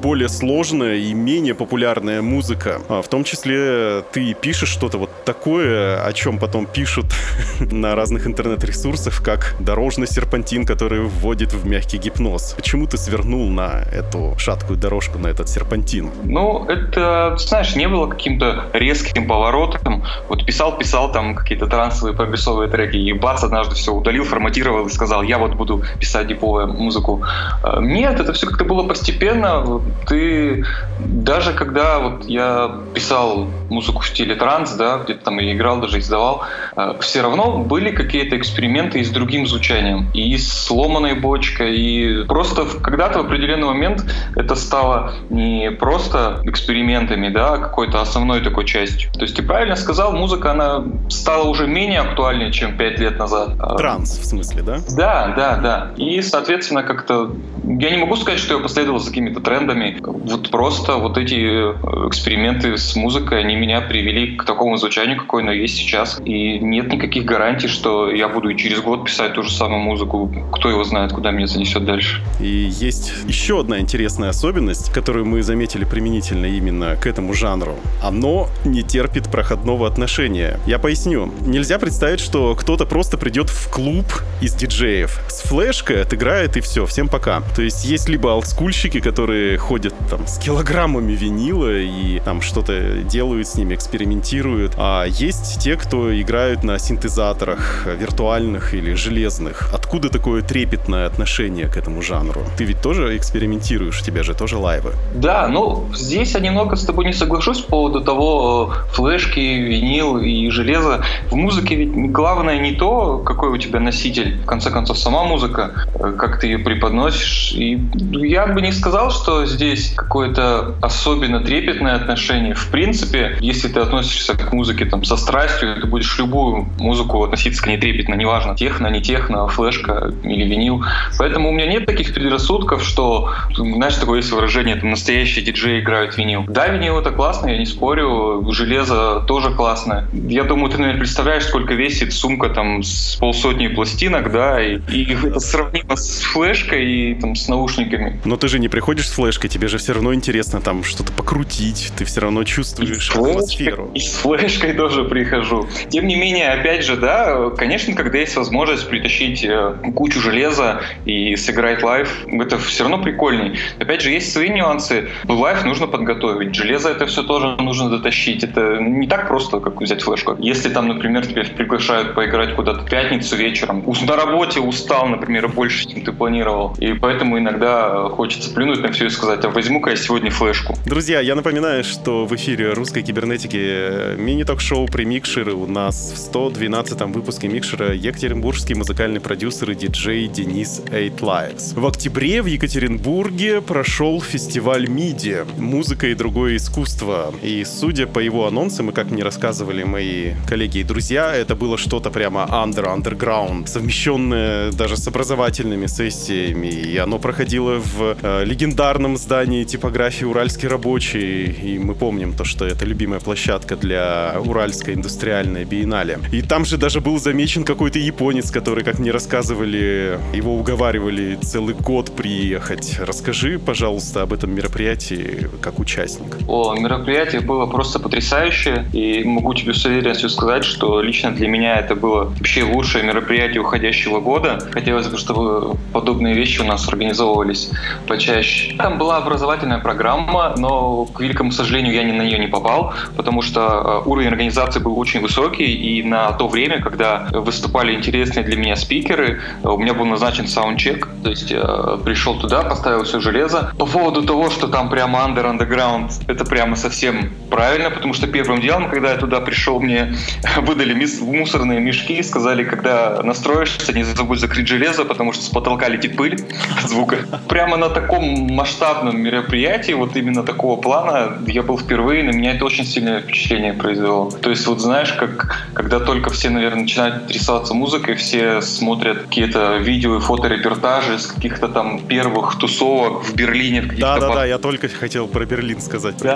более 0.05 0.29
сложная 0.29 0.97
и 0.97 1.13
менее 1.13 1.55
популярная 1.55 2.21
музыка. 2.21 2.79
А, 2.89 3.01
в 3.01 3.07
том 3.07 3.23
числе 3.23 4.03
ты 4.11 4.35
пишешь 4.35 4.69
что-то 4.69 4.97
вот 4.97 5.09
такое, 5.25 6.03
о 6.05 6.13
чем 6.13 6.37
потом 6.37 6.67
пишут 6.67 7.05
на 7.59 7.95
разных 7.95 8.27
интернет-ресурсах, 8.55 9.21
как 9.21 9.55
дорожный 9.59 10.07
серпантин, 10.07 10.65
который 10.65 11.01
вводит 11.01 11.53
в 11.53 11.65
мягкий 11.65 11.97
гипноз. 11.97 12.53
Почему 12.55 12.87
ты 12.87 12.97
свернул 12.97 13.49
на 13.49 13.83
эту 13.91 14.35
шаткую 14.37 14.79
дорожку, 14.79 15.19
на 15.19 15.27
этот 15.27 15.49
серпантин? 15.49 16.09
Ну, 16.23 16.65
это, 16.65 17.35
знаешь, 17.37 17.75
не 17.75 17.87
было 17.87 18.07
каким-то 18.07 18.65
резким 18.73 19.27
поворотом. 19.27 20.03
Вот 20.29 20.45
писал-писал 20.45 21.11
там 21.11 21.35
какие-то 21.35 21.67
трансовые 21.67 22.15
прогрессовые 22.15 22.69
треки, 22.69 22.97
и 22.97 23.13
бац, 23.13 23.43
однажды 23.43 23.75
все 23.75 23.93
удалил, 23.93 24.23
форматировал 24.23 24.85
и 24.87 24.89
сказал, 24.89 25.23
я 25.23 25.37
вот 25.37 25.55
буду 25.55 25.83
писать 25.99 26.27
диповую 26.27 26.67
музыку. 26.67 27.21
А, 27.63 27.81
нет, 27.81 28.19
это 28.19 28.33
все 28.33 28.47
как-то 28.47 28.63
было 28.63 28.87
постепенно. 28.87 29.81
Ты 30.07 30.65
даже 30.99 31.53
когда 31.53 31.99
вот 31.99 32.25
я 32.25 32.71
писал 32.93 33.47
музыку 33.69 34.01
в 34.01 34.07
стиле 34.07 34.35
транс, 34.35 34.71
да, 34.71 34.97
где-то 34.97 35.25
там 35.25 35.39
и 35.39 35.51
играл, 35.51 35.81
даже 35.81 35.99
издавал, 35.99 36.43
а, 36.75 36.97
все 36.99 37.21
равно 37.21 37.57
были 37.57 37.91
какие-то 37.91 38.37
эксперименты 38.45 38.99
и 38.99 39.03
с 39.03 39.09
другим 39.09 39.47
звучанием, 39.47 40.09
и 40.13 40.37
с 40.37 40.51
сломанной 40.65 41.15
бочкой, 41.15 41.75
и 41.77 42.23
просто 42.25 42.65
когда-то 42.81 43.19
в 43.19 43.25
определенный 43.25 43.67
момент 43.67 44.05
это 44.35 44.55
стало 44.55 45.13
не 45.29 45.71
просто 45.71 46.41
экспериментами, 46.43 47.29
да, 47.29 47.53
а 47.53 47.57
какой-то 47.57 48.01
основной 48.01 48.41
такой 48.41 48.65
частью. 48.65 49.11
То 49.13 49.21
есть 49.21 49.35
ты 49.35 49.43
правильно 49.43 49.75
сказал, 49.75 50.13
музыка, 50.13 50.51
она 50.51 50.83
стала 51.09 51.47
уже 51.49 51.67
менее 51.67 52.01
актуальной, 52.01 52.51
чем 52.51 52.77
пять 52.77 52.99
лет 52.99 53.17
назад. 53.17 53.51
А, 53.59 53.75
транс, 53.75 54.17
в 54.17 54.25
смысле, 54.25 54.61
да? 54.61 54.77
Да, 54.95 55.33
да, 55.35 55.55
да. 55.57 55.91
И, 55.97 56.21
соответственно, 56.21 56.83
как-то... 56.83 57.35
Я 57.63 57.89
не 57.89 57.97
могу 57.97 58.15
сказать, 58.15 58.39
что 58.39 58.55
я 58.55 58.59
последовал 58.61 58.99
за 58.99 59.09
какими-то 59.09 59.39
трендами. 59.39 59.97
Вот 60.01 60.49
просто 60.51 60.95
вот 60.95 61.17
эти 61.17 61.35
э, 61.35 62.07
эксперименты 62.07 62.77
с 62.77 62.95
музыкой, 62.95 63.39
они 63.41 63.55
меня 63.55 63.81
привели 63.81 64.35
к 64.35 64.43
такому 64.43 64.77
звучанию, 64.77 65.17
какое 65.17 65.43
оно 65.43 65.51
есть 65.51 65.75
сейчас. 65.75 66.21
И 66.23 66.59
нет 66.59 66.91
никаких 66.91 67.25
гарантий, 67.25 67.67
что 67.67 68.11
я 68.11 68.27
буду 68.35 68.49
и 68.49 68.57
через 68.57 68.81
год 68.81 69.05
писать 69.05 69.33
ту 69.33 69.43
же 69.43 69.51
самую 69.51 69.81
музыку. 69.81 70.29
Кто 70.51 70.69
его 70.69 70.83
знает, 70.83 71.13
куда 71.13 71.31
меня 71.31 71.47
занесет 71.47 71.85
дальше. 71.85 72.21
И 72.39 72.69
есть 72.79 73.13
еще 73.27 73.61
одна 73.61 73.79
интересная 73.79 74.29
особенность, 74.29 74.91
которую 74.91 75.25
мы 75.25 75.41
заметили 75.41 75.85
применительно 75.85 76.45
именно 76.45 76.97
к 76.97 77.07
этому 77.07 77.33
жанру. 77.33 77.75
Оно 78.03 78.49
не 78.65 78.83
терпит 78.83 79.31
проходного 79.31 79.87
отношения. 79.87 80.59
Я 80.67 80.79
поясню. 80.79 81.31
Нельзя 81.45 81.79
представить, 81.79 82.19
что 82.19 82.55
кто-то 82.55 82.85
просто 82.85 83.17
придет 83.17 83.49
в 83.49 83.71
клуб 83.71 84.05
из 84.41 84.53
диджеев 84.53 85.17
с 85.29 85.41
флешкой, 85.43 86.01
отыграет 86.01 86.57
и 86.57 86.61
все, 86.61 86.85
всем 86.85 87.07
пока. 87.07 87.41
То 87.55 87.61
есть 87.61 87.85
есть 87.85 88.09
либо 88.09 88.27
олдскульщики, 88.27 88.99
которые 88.99 89.57
ходят 89.57 89.93
там 90.09 90.27
с 90.27 90.37
килограммами 90.39 91.13
винила 91.13 91.73
и 91.73 92.19
там 92.19 92.41
что-то 92.41 92.97
делают 93.03 93.47
с 93.47 93.55
ними, 93.55 93.75
экспериментируют. 93.75 94.73
А 94.77 95.05
есть 95.05 95.61
те, 95.61 95.77
кто 95.77 96.19
играют 96.19 96.65
на 96.65 96.77
синтезаторах 96.79 97.87
виртуальных 97.97 98.24
или 98.73 98.95
железных. 98.95 99.69
Откуда 99.73 100.09
такое 100.09 100.41
трепетное 100.41 101.05
отношение 101.05 101.67
к 101.67 101.77
этому 101.77 102.01
жанру? 102.01 102.41
Ты 102.57 102.65
ведь 102.65 102.81
тоже 102.81 103.15
экспериментируешь, 103.17 104.01
у 104.01 104.03
тебя 104.03 104.23
же 104.23 104.33
тоже 104.33 104.57
лайвы. 104.57 104.93
Да, 105.13 105.47
ну 105.47 105.85
здесь 105.93 106.33
я 106.33 106.39
немного 106.39 106.75
с 106.75 106.85
тобой 106.85 107.05
не 107.05 107.13
соглашусь 107.13 107.61
по 107.61 107.69
поводу 107.69 108.01
того, 108.01 108.73
флешки, 108.93 109.39
винил 109.39 110.17
и 110.17 110.49
железо. 110.49 111.03
В 111.29 111.35
музыке 111.35 111.75
ведь 111.75 112.11
главное 112.11 112.59
не 112.59 112.73
то, 112.73 113.19
какой 113.19 113.49
у 113.49 113.57
тебя 113.57 113.79
носитель, 113.79 114.41
в 114.41 114.45
конце 114.45 114.71
концов, 114.71 114.97
сама 114.97 115.23
музыка, 115.23 115.87
э, 115.93 116.13
как 116.17 116.39
ты 116.39 116.47
ее 116.47 116.59
преподносишь. 116.59 117.53
И 117.53 117.79
я 118.11 118.47
бы 118.47 118.61
не 118.61 118.71
сказал, 118.71 119.11
что 119.11 119.45
здесь 119.45 119.93
какое-то 119.95 120.75
особенно 120.81 121.41
трепетное 121.41 121.95
отношение. 121.95 122.55
В 122.55 122.67
принципе, 122.69 123.37
если 123.39 123.67
ты 123.67 123.79
относишься 123.79 124.33
к 124.33 124.51
музыке 124.51 124.85
там 124.85 125.03
со 125.03 125.15
страстью, 125.15 125.75
ты 125.81 125.87
будешь 125.87 126.17
любую 126.17 126.67
музыку 126.79 127.23
относиться 127.23 127.61
к 127.61 127.67
ней 127.67 127.77
трепетно, 127.77 128.14
неважно, 128.15 128.55
техно, 128.55 128.87
не 128.87 129.01
техно, 129.01 129.47
флешка 129.47 130.13
или 130.23 130.45
винил. 130.45 130.83
Поэтому 131.17 131.49
у 131.49 131.51
меня 131.51 131.67
нет 131.67 131.85
таких 131.85 132.13
предрассудков, 132.13 132.83
что, 132.83 133.31
знаешь, 133.53 133.95
такое 133.95 134.17
есть 134.17 134.31
выражение, 134.31 134.75
там, 134.75 134.91
настоящие 134.91 135.43
диджеи 135.45 135.81
играют 135.81 136.17
винил. 136.17 136.45
Да, 136.47 136.67
винил 136.67 136.97
это 136.99 137.11
классно, 137.11 137.49
я 137.49 137.57
не 137.57 137.65
спорю, 137.65 138.45
железо 138.51 139.21
тоже 139.27 139.51
классное. 139.51 140.07
Я 140.13 140.43
думаю, 140.43 140.71
ты, 140.71 140.77
наверное, 140.77 140.99
представляешь, 140.99 141.45
сколько 141.45 141.73
весит 141.73 142.13
сумка 142.13 142.49
там 142.49 142.83
с 142.83 143.15
полсотни 143.15 143.67
пластинок, 143.67 144.31
да, 144.31 144.63
и, 144.63 144.79
и 144.89 145.13
это 145.13 145.39
сравнимо 145.39 145.95
с 145.95 146.21
флешкой 146.21 146.85
и 146.85 147.15
там 147.15 147.35
с 147.35 147.47
наушниками. 147.47 148.19
Но 148.25 148.37
ты 148.37 148.47
же 148.47 148.59
не 148.59 148.69
приходишь 148.69 149.09
с 149.09 149.11
флешкой, 149.11 149.49
тебе 149.49 149.67
же 149.67 149.77
все 149.77 149.93
равно 149.93 150.13
интересно 150.13 150.61
там 150.61 150.83
что-то 150.83 151.11
покрутить, 151.11 151.91
ты 151.97 152.05
все 152.05 152.21
равно 152.21 152.43
чувствуешь 152.43 153.11
и 153.15 153.19
атмосферу. 153.19 153.91
И 153.93 153.99
с 153.99 154.15
флешкой 154.15 154.73
тоже 154.73 155.03
прихожу. 155.05 155.67
Тем 155.89 156.07
не 156.07 156.15
менее, 156.15 156.51
опять 156.51 156.83
же, 156.83 156.95
да, 156.97 157.49
конечно, 157.51 157.93
когда 158.05 158.19
есть 158.19 158.35
возможность 158.35 158.87
притащить 158.87 159.43
э, 159.43 159.73
кучу 159.95 160.19
железа 160.19 160.81
и 161.05 161.35
сыграть 161.35 161.81
live, 161.81 162.27
это 162.27 162.59
все 162.59 162.83
равно 162.83 163.01
прикольней. 163.01 163.57
Опять 163.79 164.01
же, 164.01 164.11
есть 164.11 164.31
свои 164.31 164.49
нюансы. 164.49 165.09
Live 165.27 165.65
нужно 165.65 165.87
подготовить, 165.87 166.53
железо 166.53 166.89
это 166.89 167.07
все 167.07 167.23
тоже 167.23 167.55
нужно 167.57 167.89
дотащить. 167.89 168.43
Это 168.43 168.77
не 168.77 169.07
так 169.07 169.27
просто, 169.27 169.59
как 169.59 169.81
взять 169.81 170.03
флешку. 170.03 170.35
Если 170.37 170.69
там, 170.69 170.87
например, 170.87 171.25
тебя 171.25 171.45
приглашают 171.45 172.13
поиграть 172.13 172.55
куда-то 172.55 172.81
в 172.81 172.89
пятницу 172.89 173.35
вечером, 173.37 173.83
на 174.07 174.15
работе 174.15 174.59
устал, 174.59 175.07
например, 175.07 175.47
больше, 175.47 175.87
чем 175.87 176.01
ты 176.01 176.11
планировал, 176.11 176.75
и 176.77 176.93
поэтому 176.93 177.39
иногда 177.39 178.07
хочется 178.09 178.53
плюнуть 178.53 178.81
на 178.81 178.91
все 178.91 179.07
и 179.07 179.09
сказать, 179.09 179.43
а 179.45 179.49
возьму-ка 179.49 179.89
я 179.89 179.95
сегодня 179.95 180.29
флешку. 180.29 180.75
Друзья, 180.85 181.21
я 181.21 181.33
напоминаю, 181.33 181.83
что 181.83 182.27
в 182.27 182.35
эфире 182.35 182.73
русской 182.73 183.01
кибернетики 183.01 184.15
мини-ток-шоу 184.15 184.85
«Премикшеры» 184.85 185.53
у 185.53 185.65
нас 185.65 186.13
в 186.13 186.17
112 186.19 187.01
выпуске 187.15 187.47
«Микшера» 187.47 187.94
екатеринбургский 187.95 188.75
музыкальный 188.75 189.19
продюсер 189.19 189.71
и 189.71 189.75
диджей 189.75 190.27
Денис 190.27 190.81
Eight 190.91 191.19
Lives. 191.19 191.79
В 191.79 191.85
октябре 191.85 192.41
в 192.41 192.45
Екатеринбурге 192.45 193.61
прошел 193.61 194.21
фестиваль 194.21 194.87
МИДИ 194.87 195.45
«Музыка 195.57 196.07
и 196.07 196.15
другое 196.15 196.57
искусство». 196.57 197.33
И 197.41 197.63
судя 197.65 198.07
по 198.07 198.19
его 198.19 198.47
анонсам, 198.47 198.89
и 198.89 198.93
как 198.93 199.11
мне 199.11 199.23
рассказывали 199.23 199.83
мои 199.83 200.33
коллеги 200.47 200.79
и 200.79 200.83
друзья, 200.83 201.33
это 201.35 201.55
было 201.55 201.77
что-то 201.77 202.11
прямо 202.11 202.47
under, 202.51 202.85
underground, 202.95 203.67
совмещенное 203.67 204.71
даже 204.71 204.97
с 204.97 205.07
образовательными 205.07 205.87
сессиями. 205.87 206.67
И 206.67 206.97
оно 206.97 207.19
проходило 207.19 207.79
в 207.79 208.17
э, 208.21 208.43
легендарном 208.45 209.17
здании 209.17 209.63
типографии 209.63 210.25
«Уральский 210.25 210.67
рабочий». 210.67 211.45
И 211.45 211.79
мы 211.79 211.95
помним 211.95 212.33
то, 212.33 212.43
что 212.43 212.65
это 212.65 212.85
любимая 212.85 213.19
площадка 213.19 213.75
для 213.75 214.35
Уральской 214.45 214.93
индустриальной 214.93 215.65
биеннале. 215.65 216.19
И 216.31 216.41
там 216.41 216.65
же 216.65 216.77
даже 216.77 217.01
был 217.01 217.19
замечен 217.19 217.63
какой-то 217.85 217.99
японец, 217.99 218.49
который, 218.49 218.83
как 218.83 218.97
мне 218.97 219.11
рассказывали, 219.11 220.19
его 220.33 220.55
уговаривали 220.55 221.35
целый 221.35 221.75
год 221.75 222.15
приехать. 222.15 222.97
Расскажи, 222.99 223.59
пожалуйста, 223.59 224.23
об 224.23 224.33
этом 224.33 224.55
мероприятии 224.55 225.47
как 225.61 225.77
участник. 225.77 226.35
О, 226.47 226.73
мероприятие 226.73 227.41
было 227.41 227.67
просто 227.67 227.99
потрясающее. 227.99 228.87
И 228.91 229.23
могу 229.23 229.53
тебе 229.53 229.75
с 229.75 229.85
уверенностью 229.85 230.29
сказать, 230.29 230.63
что 230.63 230.99
лично 230.99 231.29
для 231.29 231.47
меня 231.47 231.75
это 231.75 231.93
было 231.93 232.23
вообще 232.23 232.63
лучшее 232.63 233.03
мероприятие 233.03 233.61
уходящего 233.61 234.19
года. 234.19 234.67
Хотелось 234.71 235.07
бы, 235.07 235.19
чтобы 235.19 235.77
подобные 235.93 236.33
вещи 236.33 236.61
у 236.61 236.65
нас 236.65 236.87
организовывались 236.87 237.69
почаще. 238.07 238.75
Там 238.77 238.97
была 238.97 239.17
образовательная 239.17 239.77
программа, 239.77 240.55
но, 240.57 241.05
к 241.05 241.21
великому 241.21 241.51
сожалению, 241.51 241.93
я 241.93 242.01
на 242.01 242.23
нее 242.23 242.39
не 242.39 242.47
попал, 242.47 242.95
потому 243.15 243.43
что 243.43 244.01
э, 244.05 244.09
уровень 244.09 244.29
организации 244.29 244.79
был 244.79 244.97
очень 244.97 245.21
высокий, 245.21 245.71
и 245.71 246.01
на 246.01 246.31
то 246.31 246.47
время, 246.47 246.81
когда 246.81 247.29
выступали 247.65 247.95
интересные 247.95 248.45
для 248.45 248.57
меня 248.57 248.75
спикеры, 248.75 249.41
э, 249.63 249.67
у 249.67 249.77
меня 249.77 249.93
был 249.93 250.05
назначен 250.05 250.47
саундчек, 250.47 251.07
то 251.23 251.29
есть 251.29 251.51
э, 251.51 251.97
пришел 252.03 252.39
туда, 252.39 252.61
поставил 252.61 253.03
все 253.03 253.19
железо. 253.19 253.73
По 253.77 253.85
поводу 253.85 254.21
того, 254.21 254.49
что 254.51 254.67
там 254.67 254.89
прямо 254.89 255.19
under 255.19 255.45
underground, 255.45 256.11
это 256.27 256.45
прямо 256.45 256.75
совсем 256.75 257.31
правильно, 257.49 257.89
потому 257.89 258.13
что 258.13 258.27
первым 258.27 258.61
делом, 258.61 258.89
когда 258.89 259.11
я 259.11 259.17
туда 259.17 259.39
пришел, 259.41 259.79
мне 259.79 260.15
выдали 260.57 260.93
мусорные 261.21 261.79
мешки 261.79 262.13
и 262.13 262.23
сказали, 262.23 262.63
когда 262.63 263.21
настроишься, 263.23 263.93
не 263.93 264.03
забудь 264.03 264.39
закрыть 264.39 264.67
железо, 264.67 265.05
потому 265.05 265.33
что 265.33 265.43
с 265.43 265.49
потолка 265.49 265.89
летит 265.89 266.15
пыль 266.17 266.37
звука. 266.85 267.17
Прямо 267.47 267.77
на 267.77 267.89
таком 267.89 268.23
масштабном 268.53 269.19
мероприятии, 269.19 269.93
вот 269.93 270.15
именно 270.15 270.43
такого 270.43 270.79
плана, 270.79 271.37
я 271.47 271.63
был 271.63 271.79
впервые, 271.79 272.23
на 272.23 272.31
меня 272.31 272.53
это 272.53 272.65
очень 272.65 272.85
сильное 272.85 273.21
впечатление 273.21 273.73
произвело. 273.73 274.29
То 274.41 274.49
есть 274.51 274.67
вот 274.67 274.81
знаешь, 274.81 275.13
как 275.13 275.65
когда 275.73 275.99
только 275.99 276.29
все, 276.29 276.49
наверное, 276.49 276.83
начинают 276.83 277.27
интересоваться 277.55 277.73
музыкой, 277.73 278.15
все 278.15 278.61
смотрят 278.61 279.23
какие-то 279.23 279.77
видео 279.77 280.17
и 280.17 280.19
фоторепортажи 280.19 281.19
с 281.19 281.27
каких-то 281.27 281.67
там 281.67 281.99
первых 281.99 282.57
тусовок 282.57 283.23
в 283.23 283.35
Берлине. 283.35 283.81
Да-да-да, 283.81 284.45
я 284.45 284.57
только 284.57 284.89
хотел 284.89 285.27
про 285.27 285.45
Берлин 285.45 285.79
сказать. 285.81 286.15
Да, 286.21 286.35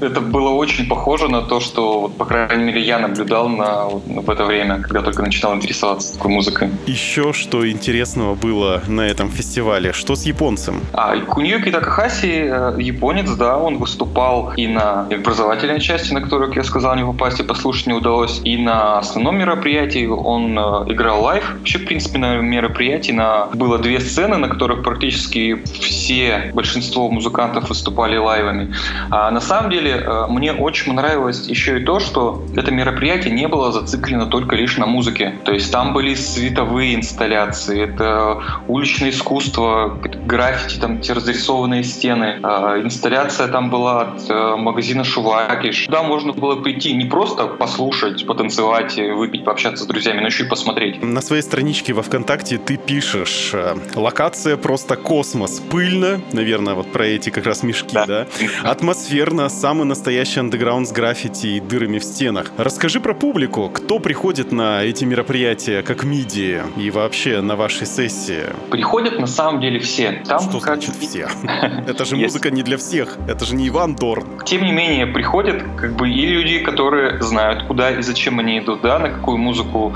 это 0.00 0.20
было 0.20 0.50
очень 0.50 0.88
похоже 0.88 1.28
на 1.28 1.42
то, 1.42 1.60
что, 1.60 2.00
вот, 2.00 2.16
по 2.16 2.24
крайней 2.24 2.64
мере, 2.64 2.80
я 2.80 2.98
наблюдал 2.98 3.48
на, 3.48 3.84
вот, 3.84 4.02
в 4.06 4.30
это 4.30 4.44
время, 4.44 4.80
когда 4.80 5.02
только 5.02 5.22
начинал 5.22 5.54
интересоваться 5.54 6.14
такой 6.14 6.30
музыкой. 6.30 6.70
Еще 6.86 7.32
что 7.32 7.68
интересного 7.68 8.34
было 8.34 8.82
на 8.88 9.02
этом 9.02 9.30
фестивале? 9.30 9.92
Что 9.92 10.14
с 10.14 10.24
японцем? 10.24 10.80
А, 10.92 11.16
Куниюки 11.16 11.70
Такахаси, 11.70 12.46
э, 12.48 12.76
японец, 12.78 13.30
да, 13.30 13.58
он 13.58 13.78
выступал 13.78 14.52
и 14.56 14.66
на 14.66 15.06
образовательной 15.10 15.80
части, 15.80 16.14
на 16.14 16.20
которую, 16.20 16.48
как 16.48 16.56
я 16.56 16.64
сказал, 16.64 16.96
не 16.96 17.04
попасть 17.04 17.40
и 17.40 17.42
послушать 17.42 17.86
не 17.86 17.94
удалось, 17.94 18.40
и 18.44 18.56
на 18.56 18.98
основном 18.98 19.38
мероприятии 19.38 20.06
он 20.06 20.45
э, 20.58 20.92
играл 20.92 21.22
live. 21.22 21.54
Вообще, 21.58 21.78
в 21.78 21.86
принципе, 21.86 22.18
на 22.18 22.36
мероприятии 22.36 23.12
на... 23.12 23.46
было 23.54 23.78
две 23.78 24.00
сцены, 24.00 24.36
на 24.36 24.48
которых 24.48 24.82
практически 24.82 25.62
все, 25.80 26.50
большинство 26.54 27.10
музыкантов 27.10 27.68
выступали 27.68 28.16
лайвами. 28.16 28.74
А 29.10 29.30
на 29.30 29.40
самом 29.40 29.70
деле, 29.70 29.92
э, 29.92 30.26
мне 30.28 30.52
очень 30.52 30.86
понравилось 30.86 31.48
еще 31.48 31.80
и 31.80 31.84
то, 31.84 32.00
что 32.00 32.44
это 32.56 32.70
мероприятие 32.70 33.34
не 33.34 33.48
было 33.48 33.72
зациклено 33.72 34.26
только 34.26 34.56
лишь 34.56 34.76
на 34.76 34.86
музыке. 34.86 35.34
То 35.44 35.52
есть 35.52 35.72
там 35.72 35.92
были 35.92 36.14
световые 36.14 36.94
инсталляции, 36.94 37.82
это 37.82 38.42
уличное 38.68 39.10
искусство, 39.10 39.98
граффити, 40.26 40.78
там 40.78 41.00
те 41.00 41.12
разрисованные 41.12 41.84
стены. 41.84 42.38
А, 42.42 42.80
инсталляция 42.80 43.48
там 43.48 43.70
была 43.70 44.02
от 44.02 44.30
э, 44.30 44.56
магазина 44.56 45.04
Шувакиш. 45.04 45.86
Туда 45.86 46.02
можно 46.02 46.32
было 46.32 46.56
прийти 46.56 46.94
не 46.94 47.04
просто 47.04 47.46
послушать, 47.46 48.26
потанцевать, 48.26 48.96
выпить, 48.96 49.44
пообщаться 49.44 49.84
с 49.84 49.86
друзьями, 49.86 50.20
но 50.20 50.26
еще 50.26 50.35
и 50.40 50.44
посмотреть. 50.44 51.02
На 51.02 51.20
своей 51.20 51.42
страничке 51.42 51.92
во 51.92 52.02
ВКонтакте 52.02 52.58
ты 52.58 52.76
пишешь 52.76 53.50
э, 53.52 53.76
«Локация 53.94 54.56
просто 54.56 54.96
космос, 54.96 55.60
пыльно», 55.70 56.20
наверное, 56.32 56.74
вот 56.74 56.92
про 56.92 57.06
эти 57.06 57.30
как 57.30 57.46
раз 57.46 57.62
мешки, 57.62 57.94
да? 57.94 58.06
да? 58.06 58.26
Атмосферно, 58.62 59.48
самый 59.48 59.84
настоящий 59.84 60.40
андеграунд 60.40 60.88
с 60.88 60.92
граффити 60.92 61.46
и 61.46 61.60
дырами 61.60 61.98
в 61.98 62.04
стенах. 62.04 62.50
Расскажи 62.56 63.00
про 63.00 63.14
публику, 63.14 63.68
кто 63.68 63.98
приходит 63.98 64.52
на 64.52 64.82
эти 64.82 65.04
мероприятия, 65.04 65.82
как 65.82 66.04
миди, 66.04 66.62
и 66.76 66.90
вообще 66.90 67.40
на 67.40 67.56
ваши 67.56 67.86
сессии? 67.86 68.44
Приходят 68.70 69.18
на 69.18 69.26
самом 69.26 69.60
деле 69.60 69.78
все. 69.80 70.22
Там 70.26 70.40
Что 70.40 70.60
как... 70.60 70.82
значит 70.82 70.96
все? 70.96 71.28
Это 71.86 72.04
же 72.04 72.16
музыка 72.16 72.50
не 72.50 72.62
для 72.62 72.76
всех, 72.76 73.16
это 73.28 73.44
же 73.44 73.54
не 73.54 73.68
Иван 73.68 73.94
Дорн. 73.96 74.26
Тем 74.44 74.64
не 74.64 74.72
менее, 74.72 75.06
приходят 75.06 75.62
как 75.76 75.96
бы 75.96 76.10
и 76.10 76.26
люди, 76.26 76.58
которые 76.58 77.22
знают, 77.22 77.64
куда 77.64 77.90
и 77.90 78.02
зачем 78.02 78.38
они 78.38 78.58
идут, 78.58 78.82
да, 78.82 78.98
на 78.98 79.10
какую 79.10 79.38
музыку, 79.38 79.94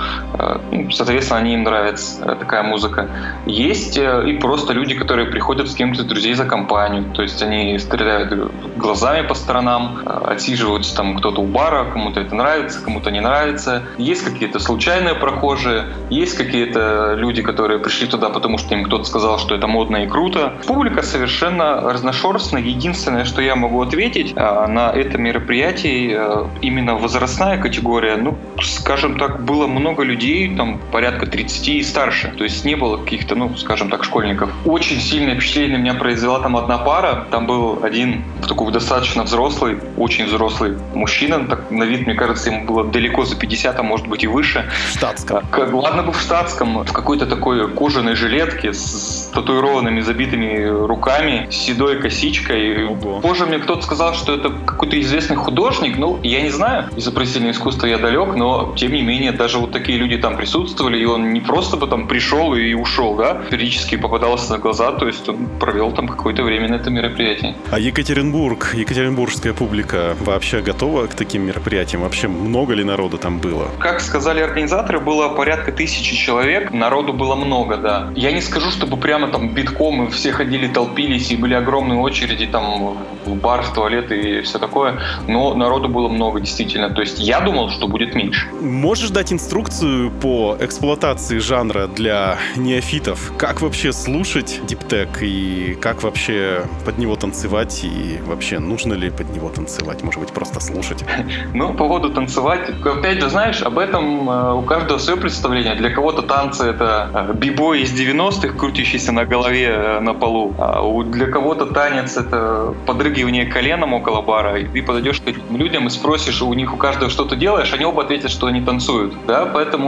соответственно, 0.90 1.40
они 1.40 1.54
им 1.54 1.62
нравится 1.62 2.24
э, 2.24 2.36
такая 2.36 2.62
музыка. 2.62 3.08
Есть 3.46 3.96
э, 3.96 4.28
и 4.28 4.38
просто 4.38 4.72
люди, 4.72 4.94
которые 4.94 5.28
приходят 5.30 5.68
с 5.68 5.74
кем-то 5.74 6.04
друзей 6.04 6.34
за 6.34 6.44
компанию, 6.44 7.04
то 7.14 7.22
есть 7.22 7.42
они 7.42 7.78
стреляют 7.78 8.52
глазами 8.76 9.26
по 9.26 9.34
сторонам, 9.34 10.00
отсиживаются 10.04 10.96
там 10.96 11.16
кто-то 11.16 11.40
у 11.40 11.46
бара, 11.46 11.84
кому-то 11.92 12.20
это 12.20 12.34
нравится, 12.34 12.82
кому-то 12.82 13.10
не 13.10 13.20
нравится. 13.20 13.82
Есть 13.98 14.24
какие-то 14.24 14.58
случайные 14.58 15.14
прохожие, 15.14 15.84
есть 16.10 16.36
какие-то 16.36 17.14
люди, 17.16 17.42
которые 17.42 17.78
пришли 17.78 18.06
туда, 18.06 18.30
потому 18.30 18.58
что 18.58 18.74
им 18.74 18.84
кто-то 18.84 19.04
сказал, 19.04 19.38
что 19.38 19.54
это 19.54 19.66
модно 19.66 19.98
и 19.98 20.06
круто. 20.06 20.54
Публика 20.66 21.02
совершенно 21.02 21.60
довольно 21.60 21.92
разношерстно. 21.92 22.58
Единственное, 22.58 23.24
что 23.24 23.42
я 23.42 23.56
могу 23.56 23.82
ответить 23.82 24.34
на 24.36 24.92
это 24.94 25.18
мероприятие, 25.18 26.48
именно 26.62 26.94
возрастная 26.94 27.58
категория, 27.58 28.16
ну, 28.16 28.36
скажем 28.62 29.18
так, 29.18 29.44
было 29.44 29.66
много 29.66 30.02
людей, 30.02 30.19
там 30.56 30.80
порядка 30.92 31.26
30 31.26 31.68
и 31.68 31.82
старше. 31.82 32.32
То 32.36 32.44
есть 32.44 32.64
не 32.64 32.74
было 32.74 32.96
каких-то, 32.96 33.34
ну, 33.34 33.56
скажем 33.56 33.90
так, 33.90 34.04
школьников. 34.04 34.50
Очень 34.64 35.00
сильное 35.00 35.34
впечатление 35.34 35.78
меня 35.78 35.94
произвела 35.94 36.40
там 36.40 36.56
одна 36.56 36.78
пара. 36.78 37.26
Там 37.30 37.46
был 37.46 37.80
один 37.82 38.24
такой 38.46 38.72
достаточно 38.72 39.22
взрослый, 39.24 39.78
очень 39.96 40.26
взрослый 40.26 40.76
мужчина. 40.94 41.46
Так, 41.46 41.70
на 41.70 41.84
вид, 41.84 42.06
мне 42.06 42.14
кажется, 42.14 42.50
ему 42.50 42.66
было 42.66 42.84
далеко 42.84 43.24
за 43.24 43.36
50, 43.36 43.78
а 43.78 43.82
может 43.82 44.06
быть 44.06 44.24
и 44.24 44.26
выше. 44.26 44.70
В 44.88 44.96
штатском. 44.96 45.44
Как, 45.50 45.72
ладно 45.72 46.02
бы 46.02 46.12
в 46.12 46.20
штатском, 46.20 46.84
в 46.84 46.92
какой-то 46.92 47.26
такой 47.26 47.68
кожаной 47.70 48.14
жилетке 48.14 48.72
с 48.72 49.30
татуированными 49.32 50.00
забитыми 50.00 50.66
руками, 50.86 51.48
с 51.50 51.54
седой 51.54 51.98
косичкой. 52.00 52.86
Ого. 52.86 53.20
Позже 53.20 53.46
мне 53.46 53.58
кто-то 53.58 53.82
сказал, 53.82 54.14
что 54.14 54.34
это 54.34 54.50
какой-то 54.50 55.00
известный 55.00 55.36
художник. 55.36 55.96
Ну, 55.96 56.18
я 56.22 56.42
не 56.42 56.50
знаю, 56.50 56.88
изобразительное 56.96 57.52
искусство 57.52 57.86
я 57.86 57.98
далек, 57.98 58.34
но 58.36 58.74
тем 58.76 58.92
не 58.92 59.02
менее 59.02 59.32
даже 59.32 59.58
вот 59.58 59.72
такие 59.72 59.98
люди 59.98 60.09
там 60.16 60.36
присутствовали, 60.36 60.98
и 60.98 61.04
он 61.04 61.32
не 61.32 61.40
просто 61.40 61.76
там 61.86 62.06
пришел 62.06 62.54
и 62.54 62.74
ушел, 62.74 63.16
да, 63.16 63.34
периодически 63.50 63.96
попадался 63.96 64.52
на 64.52 64.58
глаза, 64.58 64.92
то 64.92 65.06
есть 65.06 65.28
он 65.28 65.48
провел 65.58 65.92
там 65.92 66.08
какое-то 66.08 66.42
время 66.42 66.68
на 66.68 66.74
этом 66.76 66.94
мероприятии. 66.94 67.54
А 67.70 67.78
Екатеринбург, 67.78 68.74
екатеринбургская 68.74 69.52
публика 69.52 70.16
вообще 70.20 70.60
готова 70.60 71.06
к 71.06 71.14
таким 71.14 71.42
мероприятиям? 71.42 72.02
Вообще 72.02 72.28
много 72.28 72.74
ли 72.74 72.84
народу 72.84 73.18
там 73.18 73.38
было? 73.38 73.68
Как 73.78 74.00
сказали 74.00 74.40
организаторы, 74.40 75.00
было 75.00 75.28
порядка 75.28 75.72
тысячи 75.72 76.14
человек, 76.14 76.72
народу 76.72 77.12
было 77.12 77.34
много, 77.34 77.76
да. 77.76 78.12
Я 78.14 78.32
не 78.32 78.40
скажу, 78.40 78.70
чтобы 78.70 78.96
прямо 78.96 79.28
там 79.28 79.54
битком 79.54 80.06
и 80.06 80.10
все 80.10 80.32
ходили, 80.32 80.68
толпились, 80.68 81.30
и 81.30 81.36
были 81.36 81.54
огромные 81.54 81.98
очереди 81.98 82.46
там 82.46 82.96
в 83.24 83.34
бар, 83.36 83.62
в 83.62 83.72
туалет 83.72 84.10
и 84.12 84.40
все 84.42 84.58
такое, 84.58 85.00
но 85.28 85.54
народу 85.54 85.88
было 85.88 86.08
много, 86.08 86.40
действительно. 86.40 86.90
То 86.90 87.02
есть 87.02 87.18
я 87.18 87.40
думал, 87.40 87.70
что 87.70 87.88
будет 87.88 88.14
меньше. 88.14 88.48
Можешь 88.60 89.10
дать 89.10 89.32
инструкцию 89.32 89.99
по 90.08 90.56
эксплуатации 90.58 91.38
жанра 91.38 91.86
для 91.86 92.38
неофитов? 92.56 93.32
Как 93.36 93.60
вообще 93.60 93.92
слушать 93.92 94.60
диптек 94.66 95.08
и 95.20 95.76
как 95.80 96.02
вообще 96.02 96.62
под 96.84 96.98
него 96.98 97.16
танцевать 97.16 97.80
и 97.84 98.18
вообще 98.24 98.58
нужно 98.58 98.94
ли 98.94 99.10
под 99.10 99.30
него 99.34 99.48
танцевать? 99.48 100.02
Может 100.02 100.20
быть, 100.20 100.30
просто 100.32 100.60
слушать? 100.60 101.04
Ну, 101.52 101.74
по 101.74 101.88
поводу 101.88 102.10
танцевать, 102.10 102.70
опять 102.84 103.20
же, 103.20 103.28
знаешь, 103.28 103.60
об 103.62 103.78
этом 103.78 104.30
э, 104.30 104.54
у 104.54 104.62
каждого 104.62 104.98
свое 104.98 105.18
представление. 105.18 105.74
Для 105.74 105.90
кого-то 105.90 106.22
танцы— 106.22 106.64
это 106.70 107.10
э, 107.12 107.32
бибой 107.34 107.82
из 107.82 107.92
90-х, 107.92 108.56
крутящийся 108.56 109.12
на 109.12 109.24
голове 109.24 109.66
э, 109.66 110.00
на 110.00 110.14
полу. 110.14 110.54
А 110.58 110.80
для 111.04 111.26
кого-то 111.26 111.66
танец— 111.66 112.16
это 112.16 112.74
подрыгивание 112.86 113.46
коленом 113.46 113.94
около 113.94 114.22
бара. 114.22 114.60
И 114.60 114.66
ты 114.66 114.82
подойдешь 114.82 115.20
к 115.20 115.26
этим 115.26 115.56
людям 115.56 115.86
и 115.86 115.90
спросишь, 115.90 116.40
у 116.42 116.52
них 116.54 116.72
у 116.72 116.76
каждого 116.76 117.10
что-то 117.10 117.36
делаешь, 117.36 117.72
они 117.72 117.84
оба 117.84 118.02
ответят, 118.02 118.30
что 118.30 118.46
они 118.46 118.60
танцуют. 118.60 119.14
Да, 119.26 119.46
поэтому 119.46 119.79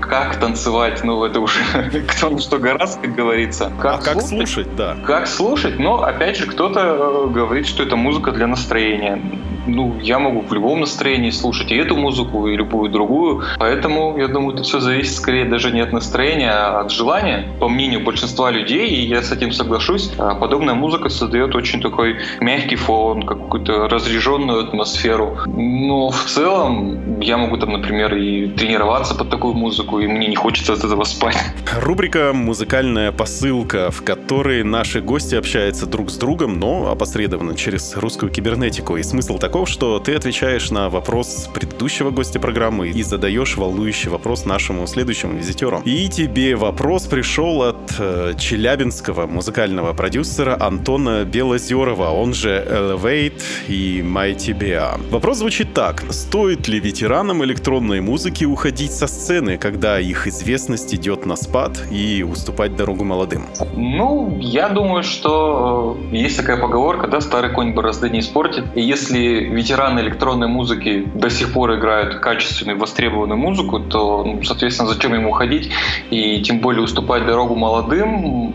как 0.00 0.36
танцевать, 0.36 1.02
ну, 1.04 1.24
это 1.24 1.40
уже 1.40 1.60
кто 2.08 2.30
на 2.30 2.38
что 2.38 2.58
гораздо, 2.58 3.02
как 3.02 3.14
говорится. 3.14 3.72
а 3.78 3.98
как 3.98 4.20
слушать, 4.20 4.74
да? 4.76 4.96
Как 5.06 5.26
слушать? 5.26 5.78
Но, 5.78 6.02
опять 6.02 6.36
же, 6.36 6.46
кто-то 6.46 6.80
э, 6.80 7.32
говорит, 7.32 7.66
что 7.66 7.82
это 7.82 7.96
музыка 7.96 8.32
для 8.32 8.46
настроения. 8.46 9.20
Ну, 9.66 9.96
я 10.00 10.18
могу 10.18 10.40
в 10.40 10.52
любом 10.52 10.80
настроении 10.80 11.30
слушать 11.30 11.70
и 11.70 11.76
эту 11.76 11.96
музыку, 11.96 12.48
и 12.48 12.56
любую 12.56 12.90
другую. 12.90 13.42
Поэтому, 13.58 14.16
я 14.18 14.28
думаю, 14.28 14.54
это 14.54 14.62
все 14.62 14.80
зависит 14.80 15.14
скорее 15.14 15.44
даже 15.44 15.70
не 15.70 15.80
от 15.80 15.92
настроения, 15.92 16.50
а 16.50 16.80
от 16.80 16.90
желания. 16.90 17.48
По 17.60 17.68
мнению 17.68 18.00
большинства 18.00 18.50
людей, 18.50 18.88
и 18.88 19.06
я 19.06 19.22
с 19.22 19.32
этим 19.32 19.52
соглашусь, 19.52 20.10
а, 20.18 20.34
подобная 20.34 20.74
музыка 20.74 21.08
создает 21.08 21.54
очень 21.54 21.80
такой 21.80 22.16
мягкий 22.40 22.76
фон, 22.76 23.22
какую-то 23.22 23.88
разряженную 23.88 24.64
атмосферу. 24.64 25.38
Но 25.46 26.10
в 26.10 26.24
целом 26.24 27.20
я 27.20 27.36
могу 27.36 27.56
там, 27.56 27.72
например, 27.72 28.14
и 28.14 28.48
тренироваться 28.48 29.14
под 29.14 29.30
такую 29.30 29.54
музыку, 29.54 30.00
и 30.00 30.06
мне 30.06 30.26
не 30.26 30.36
хочется 30.36 30.72
от 30.72 30.84
этого 30.84 31.04
спать. 31.04 31.36
Рубрика 31.80 32.32
«Музыкальная 32.34 33.12
посылка», 33.12 33.90
в 33.90 34.02
которой 34.02 34.64
наши 34.64 35.00
гости 35.00 35.34
общаются 35.34 35.86
друг 35.86 36.10
с 36.10 36.16
другом, 36.16 36.58
но 36.58 36.90
опосредованно 36.90 37.54
через 37.54 37.96
русскую 37.96 38.30
кибернетику. 38.30 38.96
И 38.96 39.02
смысл 39.02 39.38
таков, 39.52 39.68
что 39.68 39.98
ты 39.98 40.14
отвечаешь 40.14 40.70
на 40.70 40.88
вопрос 40.88 41.46
предыдущего 41.52 42.10
гостя 42.10 42.40
программы 42.40 42.88
и 42.88 43.02
задаешь 43.02 43.58
волнующий 43.58 44.08
вопрос 44.08 44.46
нашему 44.46 44.86
следующему 44.86 45.36
визитеру. 45.36 45.82
И 45.84 46.08
тебе 46.08 46.56
вопрос 46.56 47.04
пришел 47.04 47.62
от 47.62 47.94
э, 47.98 48.32
челябинского 48.38 49.26
музыкального 49.26 49.92
продюсера 49.92 50.56
Антона 50.58 51.24
Белозерова, 51.24 52.08
он 52.12 52.32
же 52.32 52.48
Elevate 52.48 53.42
и 53.68 54.00
Bear. 54.00 54.98
Вопрос 55.10 55.36
звучит 55.36 55.74
так. 55.74 56.02
Стоит 56.08 56.66
ли 56.68 56.80
ветеранам 56.80 57.44
электронной 57.44 58.00
музыки 58.00 58.46
уходить 58.46 58.92
со 58.92 59.06
сцены, 59.06 59.58
когда 59.58 60.00
их 60.00 60.26
известность 60.26 60.94
идет 60.94 61.26
на 61.26 61.36
спад 61.36 61.78
и 61.90 62.22
уступать 62.22 62.74
дорогу 62.74 63.04
молодым? 63.04 63.44
Ну, 63.76 64.38
я 64.40 64.70
думаю, 64.70 65.02
что 65.02 65.98
э, 66.10 66.16
есть 66.16 66.38
такая 66.38 66.56
поговорка, 66.56 67.06
да, 67.06 67.20
старый 67.20 67.52
конь 67.52 67.74
борозды 67.74 68.08
не 68.08 68.20
испортит. 68.20 68.64
И 68.74 68.80
если 68.80 69.41
ветераны 69.42 70.00
электронной 70.00 70.48
музыки 70.48 71.08
до 71.14 71.30
сих 71.30 71.52
пор 71.52 71.74
играют 71.74 72.16
качественную, 72.16 72.78
востребованную 72.78 73.38
музыку, 73.38 73.80
то, 73.80 74.24
ну, 74.24 74.42
соответственно, 74.42 74.88
зачем 74.88 75.14
ему 75.14 75.30
уходить 75.30 75.70
и 76.10 76.42
тем 76.42 76.60
более 76.60 76.82
уступать 76.82 77.26
дорогу 77.26 77.54
молодым? 77.54 78.54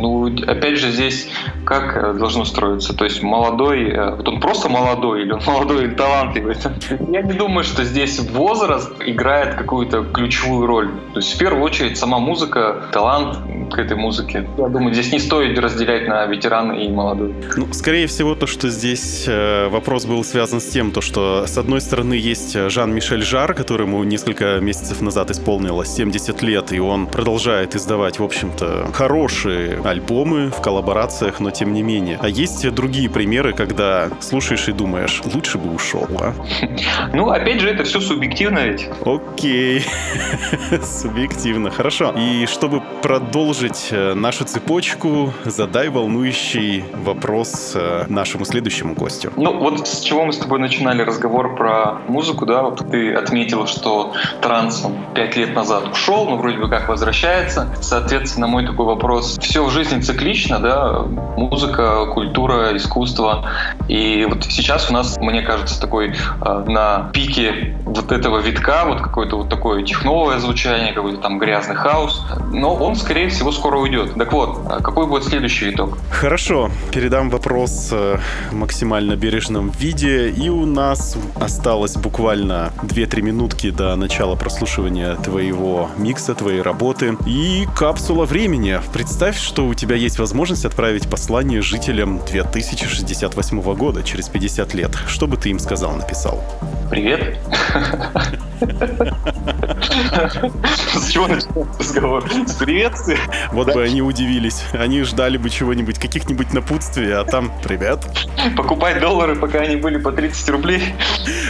Ну, 0.00 0.26
опять 0.46 0.78
же, 0.78 0.90
здесь 0.90 1.28
как 1.64 1.96
э, 1.96 2.12
должно 2.14 2.44
строиться? 2.44 2.94
То 2.94 3.04
есть 3.04 3.22
молодой, 3.22 3.90
э, 3.90 4.16
вот 4.16 4.26
он 4.28 4.40
просто 4.40 4.68
молодой 4.68 5.22
или 5.22 5.32
он 5.32 5.40
молодой 5.46 5.86
и 5.86 5.88
талантливый? 5.88 6.56
Я 7.10 7.22
не 7.22 7.32
думаю, 7.34 7.64
что 7.64 7.84
здесь 7.84 8.18
возраст 8.18 8.90
играет 9.04 9.54
какую-то 9.54 10.04
ключевую 10.04 10.66
роль. 10.66 10.90
То 11.12 11.20
есть 11.20 11.34
в 11.34 11.38
первую 11.38 11.62
очередь 11.62 11.98
сама 11.98 12.18
музыка, 12.18 12.88
талант 12.92 13.38
к 13.70 13.78
этой 13.78 13.96
музыке. 13.96 14.48
Я 14.58 14.68
думаю, 14.68 14.94
здесь 14.94 15.12
не 15.12 15.18
стоит 15.18 15.58
разделять 15.58 16.08
на 16.08 16.26
ветерана 16.26 16.72
и 16.72 16.88
молодой. 16.88 17.34
Ну, 17.56 17.68
скорее 17.72 18.06
всего, 18.06 18.34
то, 18.34 18.46
что 18.46 18.68
здесь 18.68 19.26
э, 19.28 19.68
вопрос 19.68 20.06
был 20.06 20.24
связан 20.24 20.60
с 20.60 20.66
тем, 20.66 20.92
то, 20.92 21.00
что 21.00 21.44
с 21.46 21.58
одной 21.58 21.80
стороны 21.80 22.14
есть 22.14 22.70
Жан-Мишель 22.70 23.22
Жар, 23.22 23.54
которому 23.54 24.02
несколько 24.04 24.60
месяцев 24.60 25.00
назад 25.02 25.30
исполнилось 25.30 25.88
70 25.94 26.42
лет, 26.42 26.72
и 26.72 26.80
он 26.80 27.06
продолжает 27.06 27.76
издавать, 27.76 28.18
в 28.18 28.24
общем-то, 28.24 28.88
хорошие 28.92 29.76
альбомы 29.90 30.50
в 30.50 30.60
коллаборациях, 30.60 31.40
но 31.40 31.50
тем 31.50 31.72
не 31.72 31.82
менее. 31.82 32.18
А 32.22 32.28
есть 32.28 32.68
другие 32.70 33.10
примеры, 33.10 33.52
когда 33.52 34.08
слушаешь 34.20 34.68
и 34.68 34.72
думаешь, 34.72 35.22
лучше 35.34 35.58
бы 35.58 35.74
ушел, 35.74 36.08
а? 36.20 36.32
Ну, 37.12 37.30
опять 37.30 37.60
же, 37.60 37.68
это 37.68 37.84
все 37.84 38.00
субъективно 38.00 38.60
ведь. 38.60 38.88
Окей. 39.04 39.84
Субъективно. 40.82 41.70
Хорошо. 41.70 42.14
И 42.16 42.46
чтобы 42.46 42.82
продолжить 43.02 43.88
э, 43.90 44.14
нашу 44.14 44.44
цепочку, 44.44 45.32
задай 45.44 45.88
волнующий 45.88 46.84
вопрос 47.04 47.72
э, 47.74 48.04
нашему 48.08 48.44
следующему 48.44 48.94
гостю. 48.94 49.32
Ну, 49.36 49.58
вот 49.58 49.86
с 49.86 50.00
чего 50.00 50.24
мы 50.24 50.32
с 50.32 50.38
тобой 50.38 50.60
начинали 50.60 51.02
разговор 51.02 51.56
про 51.56 51.98
музыку, 52.08 52.46
да, 52.46 52.62
вот 52.62 52.90
ты 52.90 53.12
отметил, 53.12 53.66
что 53.66 54.14
транс 54.40 54.84
он 54.84 54.94
пять 55.14 55.36
лет 55.36 55.54
назад 55.54 55.88
ушел, 55.92 56.26
но 56.26 56.36
вроде 56.36 56.58
бы 56.58 56.68
как 56.68 56.88
возвращается. 56.88 57.74
Соответственно, 57.80 58.46
мой 58.46 58.66
такой 58.66 58.86
вопрос. 58.86 59.38
Все 59.40 59.64
в 59.64 59.70
жизни 59.70 59.79
циклично, 59.84 60.58
да, 60.58 61.02
музыка, 61.36 62.06
культура, 62.06 62.76
искусство. 62.76 63.48
И 63.88 64.26
вот 64.28 64.44
сейчас 64.44 64.90
у 64.90 64.92
нас, 64.92 65.16
мне 65.18 65.42
кажется, 65.42 65.80
такой 65.80 66.10
э, 66.10 66.64
на 66.66 67.10
пике 67.12 67.76
вот 67.84 68.12
этого 68.12 68.38
витка, 68.38 68.84
вот 68.86 69.00
какое-то 69.00 69.36
вот 69.36 69.48
такое 69.48 69.82
техновое 69.82 70.38
звучание, 70.38 70.92
какой-то 70.92 71.18
там 71.18 71.38
грязный 71.38 71.76
хаус. 71.76 72.24
Но 72.52 72.74
он, 72.74 72.96
скорее 72.96 73.28
всего, 73.28 73.52
скоро 73.52 73.78
уйдет. 73.78 74.14
Так 74.14 74.32
вот, 74.32 74.60
а 74.68 74.80
какой 74.80 75.06
будет 75.06 75.24
следующий 75.24 75.66
виток? 75.66 75.98
Хорошо, 76.10 76.70
передам 76.92 77.30
вопрос 77.30 77.90
э, 77.92 78.18
в 78.50 78.54
максимально 78.54 79.16
бережном 79.16 79.70
виде. 79.70 80.30
И 80.30 80.48
у 80.48 80.66
нас 80.66 81.16
осталось 81.40 81.96
буквально 81.96 82.72
2-3 82.82 83.22
минутки 83.22 83.70
до 83.70 83.96
начала 83.96 84.36
прослушивания 84.36 85.16
твоего 85.16 85.90
микса, 85.96 86.34
твоей 86.34 86.62
работы. 86.62 87.16
И 87.26 87.66
капсула 87.76 88.24
времени. 88.24 88.80
Представь, 88.92 89.38
что 89.38 89.59
у 89.66 89.74
тебя 89.74 89.96
есть 89.96 90.18
возможность 90.18 90.64
отправить 90.64 91.08
послание 91.08 91.62
жителям 91.62 92.20
2068 92.26 93.62
года, 93.74 94.02
через 94.02 94.28
50 94.28 94.74
лет. 94.74 94.96
Что 95.06 95.26
бы 95.26 95.36
ты 95.36 95.50
им 95.50 95.58
сказал, 95.58 95.92
написал? 95.96 96.42
Привет. 96.90 97.38
С 100.94 101.10
чего 101.10 101.26
начнем 101.26 101.66
разговор? 101.78 102.24
С 102.46 102.54
приветствия? 102.54 103.18
Вот 103.52 103.72
бы 103.72 103.82
они 103.82 104.02
удивились. 104.02 104.64
Они 104.72 105.02
ждали 105.02 105.36
бы 105.36 105.50
чего-нибудь, 105.50 105.98
каких-нибудь 105.98 106.52
напутствий, 106.52 107.12
а 107.14 107.24
там 107.24 107.52
«Привет». 107.62 108.06
Покупать 108.56 109.00
доллары, 109.00 109.36
пока 109.36 109.60
они 109.60 109.76
были 109.76 109.98
по 109.98 110.12
30 110.12 110.48
рублей. 110.50 110.94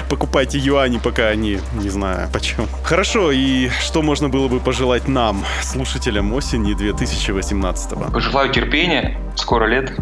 Покупайте 0.08 0.58
юани, 0.58 0.98
пока 0.98 1.28
они, 1.28 1.60
не 1.74 1.88
знаю, 1.88 2.28
почем. 2.32 2.66
Хорошо, 2.82 3.30
и 3.30 3.68
что 3.80 4.02
можно 4.02 4.28
было 4.28 4.48
бы 4.48 4.60
пожелать 4.60 5.08
нам, 5.08 5.44
слушателям 5.62 6.32
осени 6.32 6.74
2018 6.74 7.92
-го? 7.92 8.12
Пожелаю 8.12 8.52
терпения, 8.52 9.18
скоро 9.36 9.66
лет. 9.66 9.92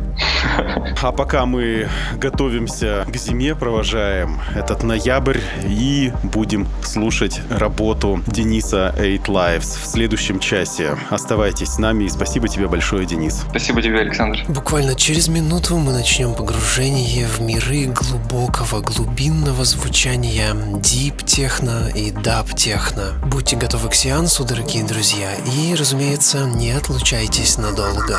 А 1.03 1.13
пока 1.13 1.47
мы 1.47 1.89
готовимся 2.17 3.05
к 3.07 3.17
зиме, 3.17 3.55
провожаем 3.55 4.41
этот 4.55 4.83
ноябрь 4.83 5.39
и 5.65 6.13
будем 6.23 6.67
слушать 6.83 7.41
работу 7.59 8.23
Дениса 8.27 8.95
Eight 8.97 9.27
Lives 9.27 9.79
в 9.81 9.87
следующем 9.87 10.41
часе. 10.41 10.97
Оставайтесь 11.11 11.69
с 11.69 11.79
нами 11.79 12.05
и 12.05 12.09
спасибо 12.09 12.49
тебе 12.49 12.69
большое, 12.69 13.07
Денис. 13.07 13.45
Спасибо 13.51 13.83
тебе, 13.83 14.01
Александр. 14.01 14.45
Буквально 14.49 14.95
через 14.95 15.29
минуту 15.29 15.77
мы 15.77 15.93
начнем 15.93 16.35
погружение 16.35 17.27
в 17.27 17.41
миры 17.41 17.87
глубокого, 17.87 18.81
глубинного 18.81 19.65
звучания 19.65 20.55
дип-техно 20.55 21.89
и 21.95 22.11
даб-техно. 22.11 23.15
Будьте 23.27 23.57
готовы 23.57 23.89
к 23.89 23.95
сеансу, 23.95 24.45
дорогие 24.45 24.85
друзья, 24.85 25.35
и, 25.35 25.75
разумеется, 25.75 26.45
не 26.45 26.71
отлучайтесь 26.71 27.59
надолго. 27.59 28.19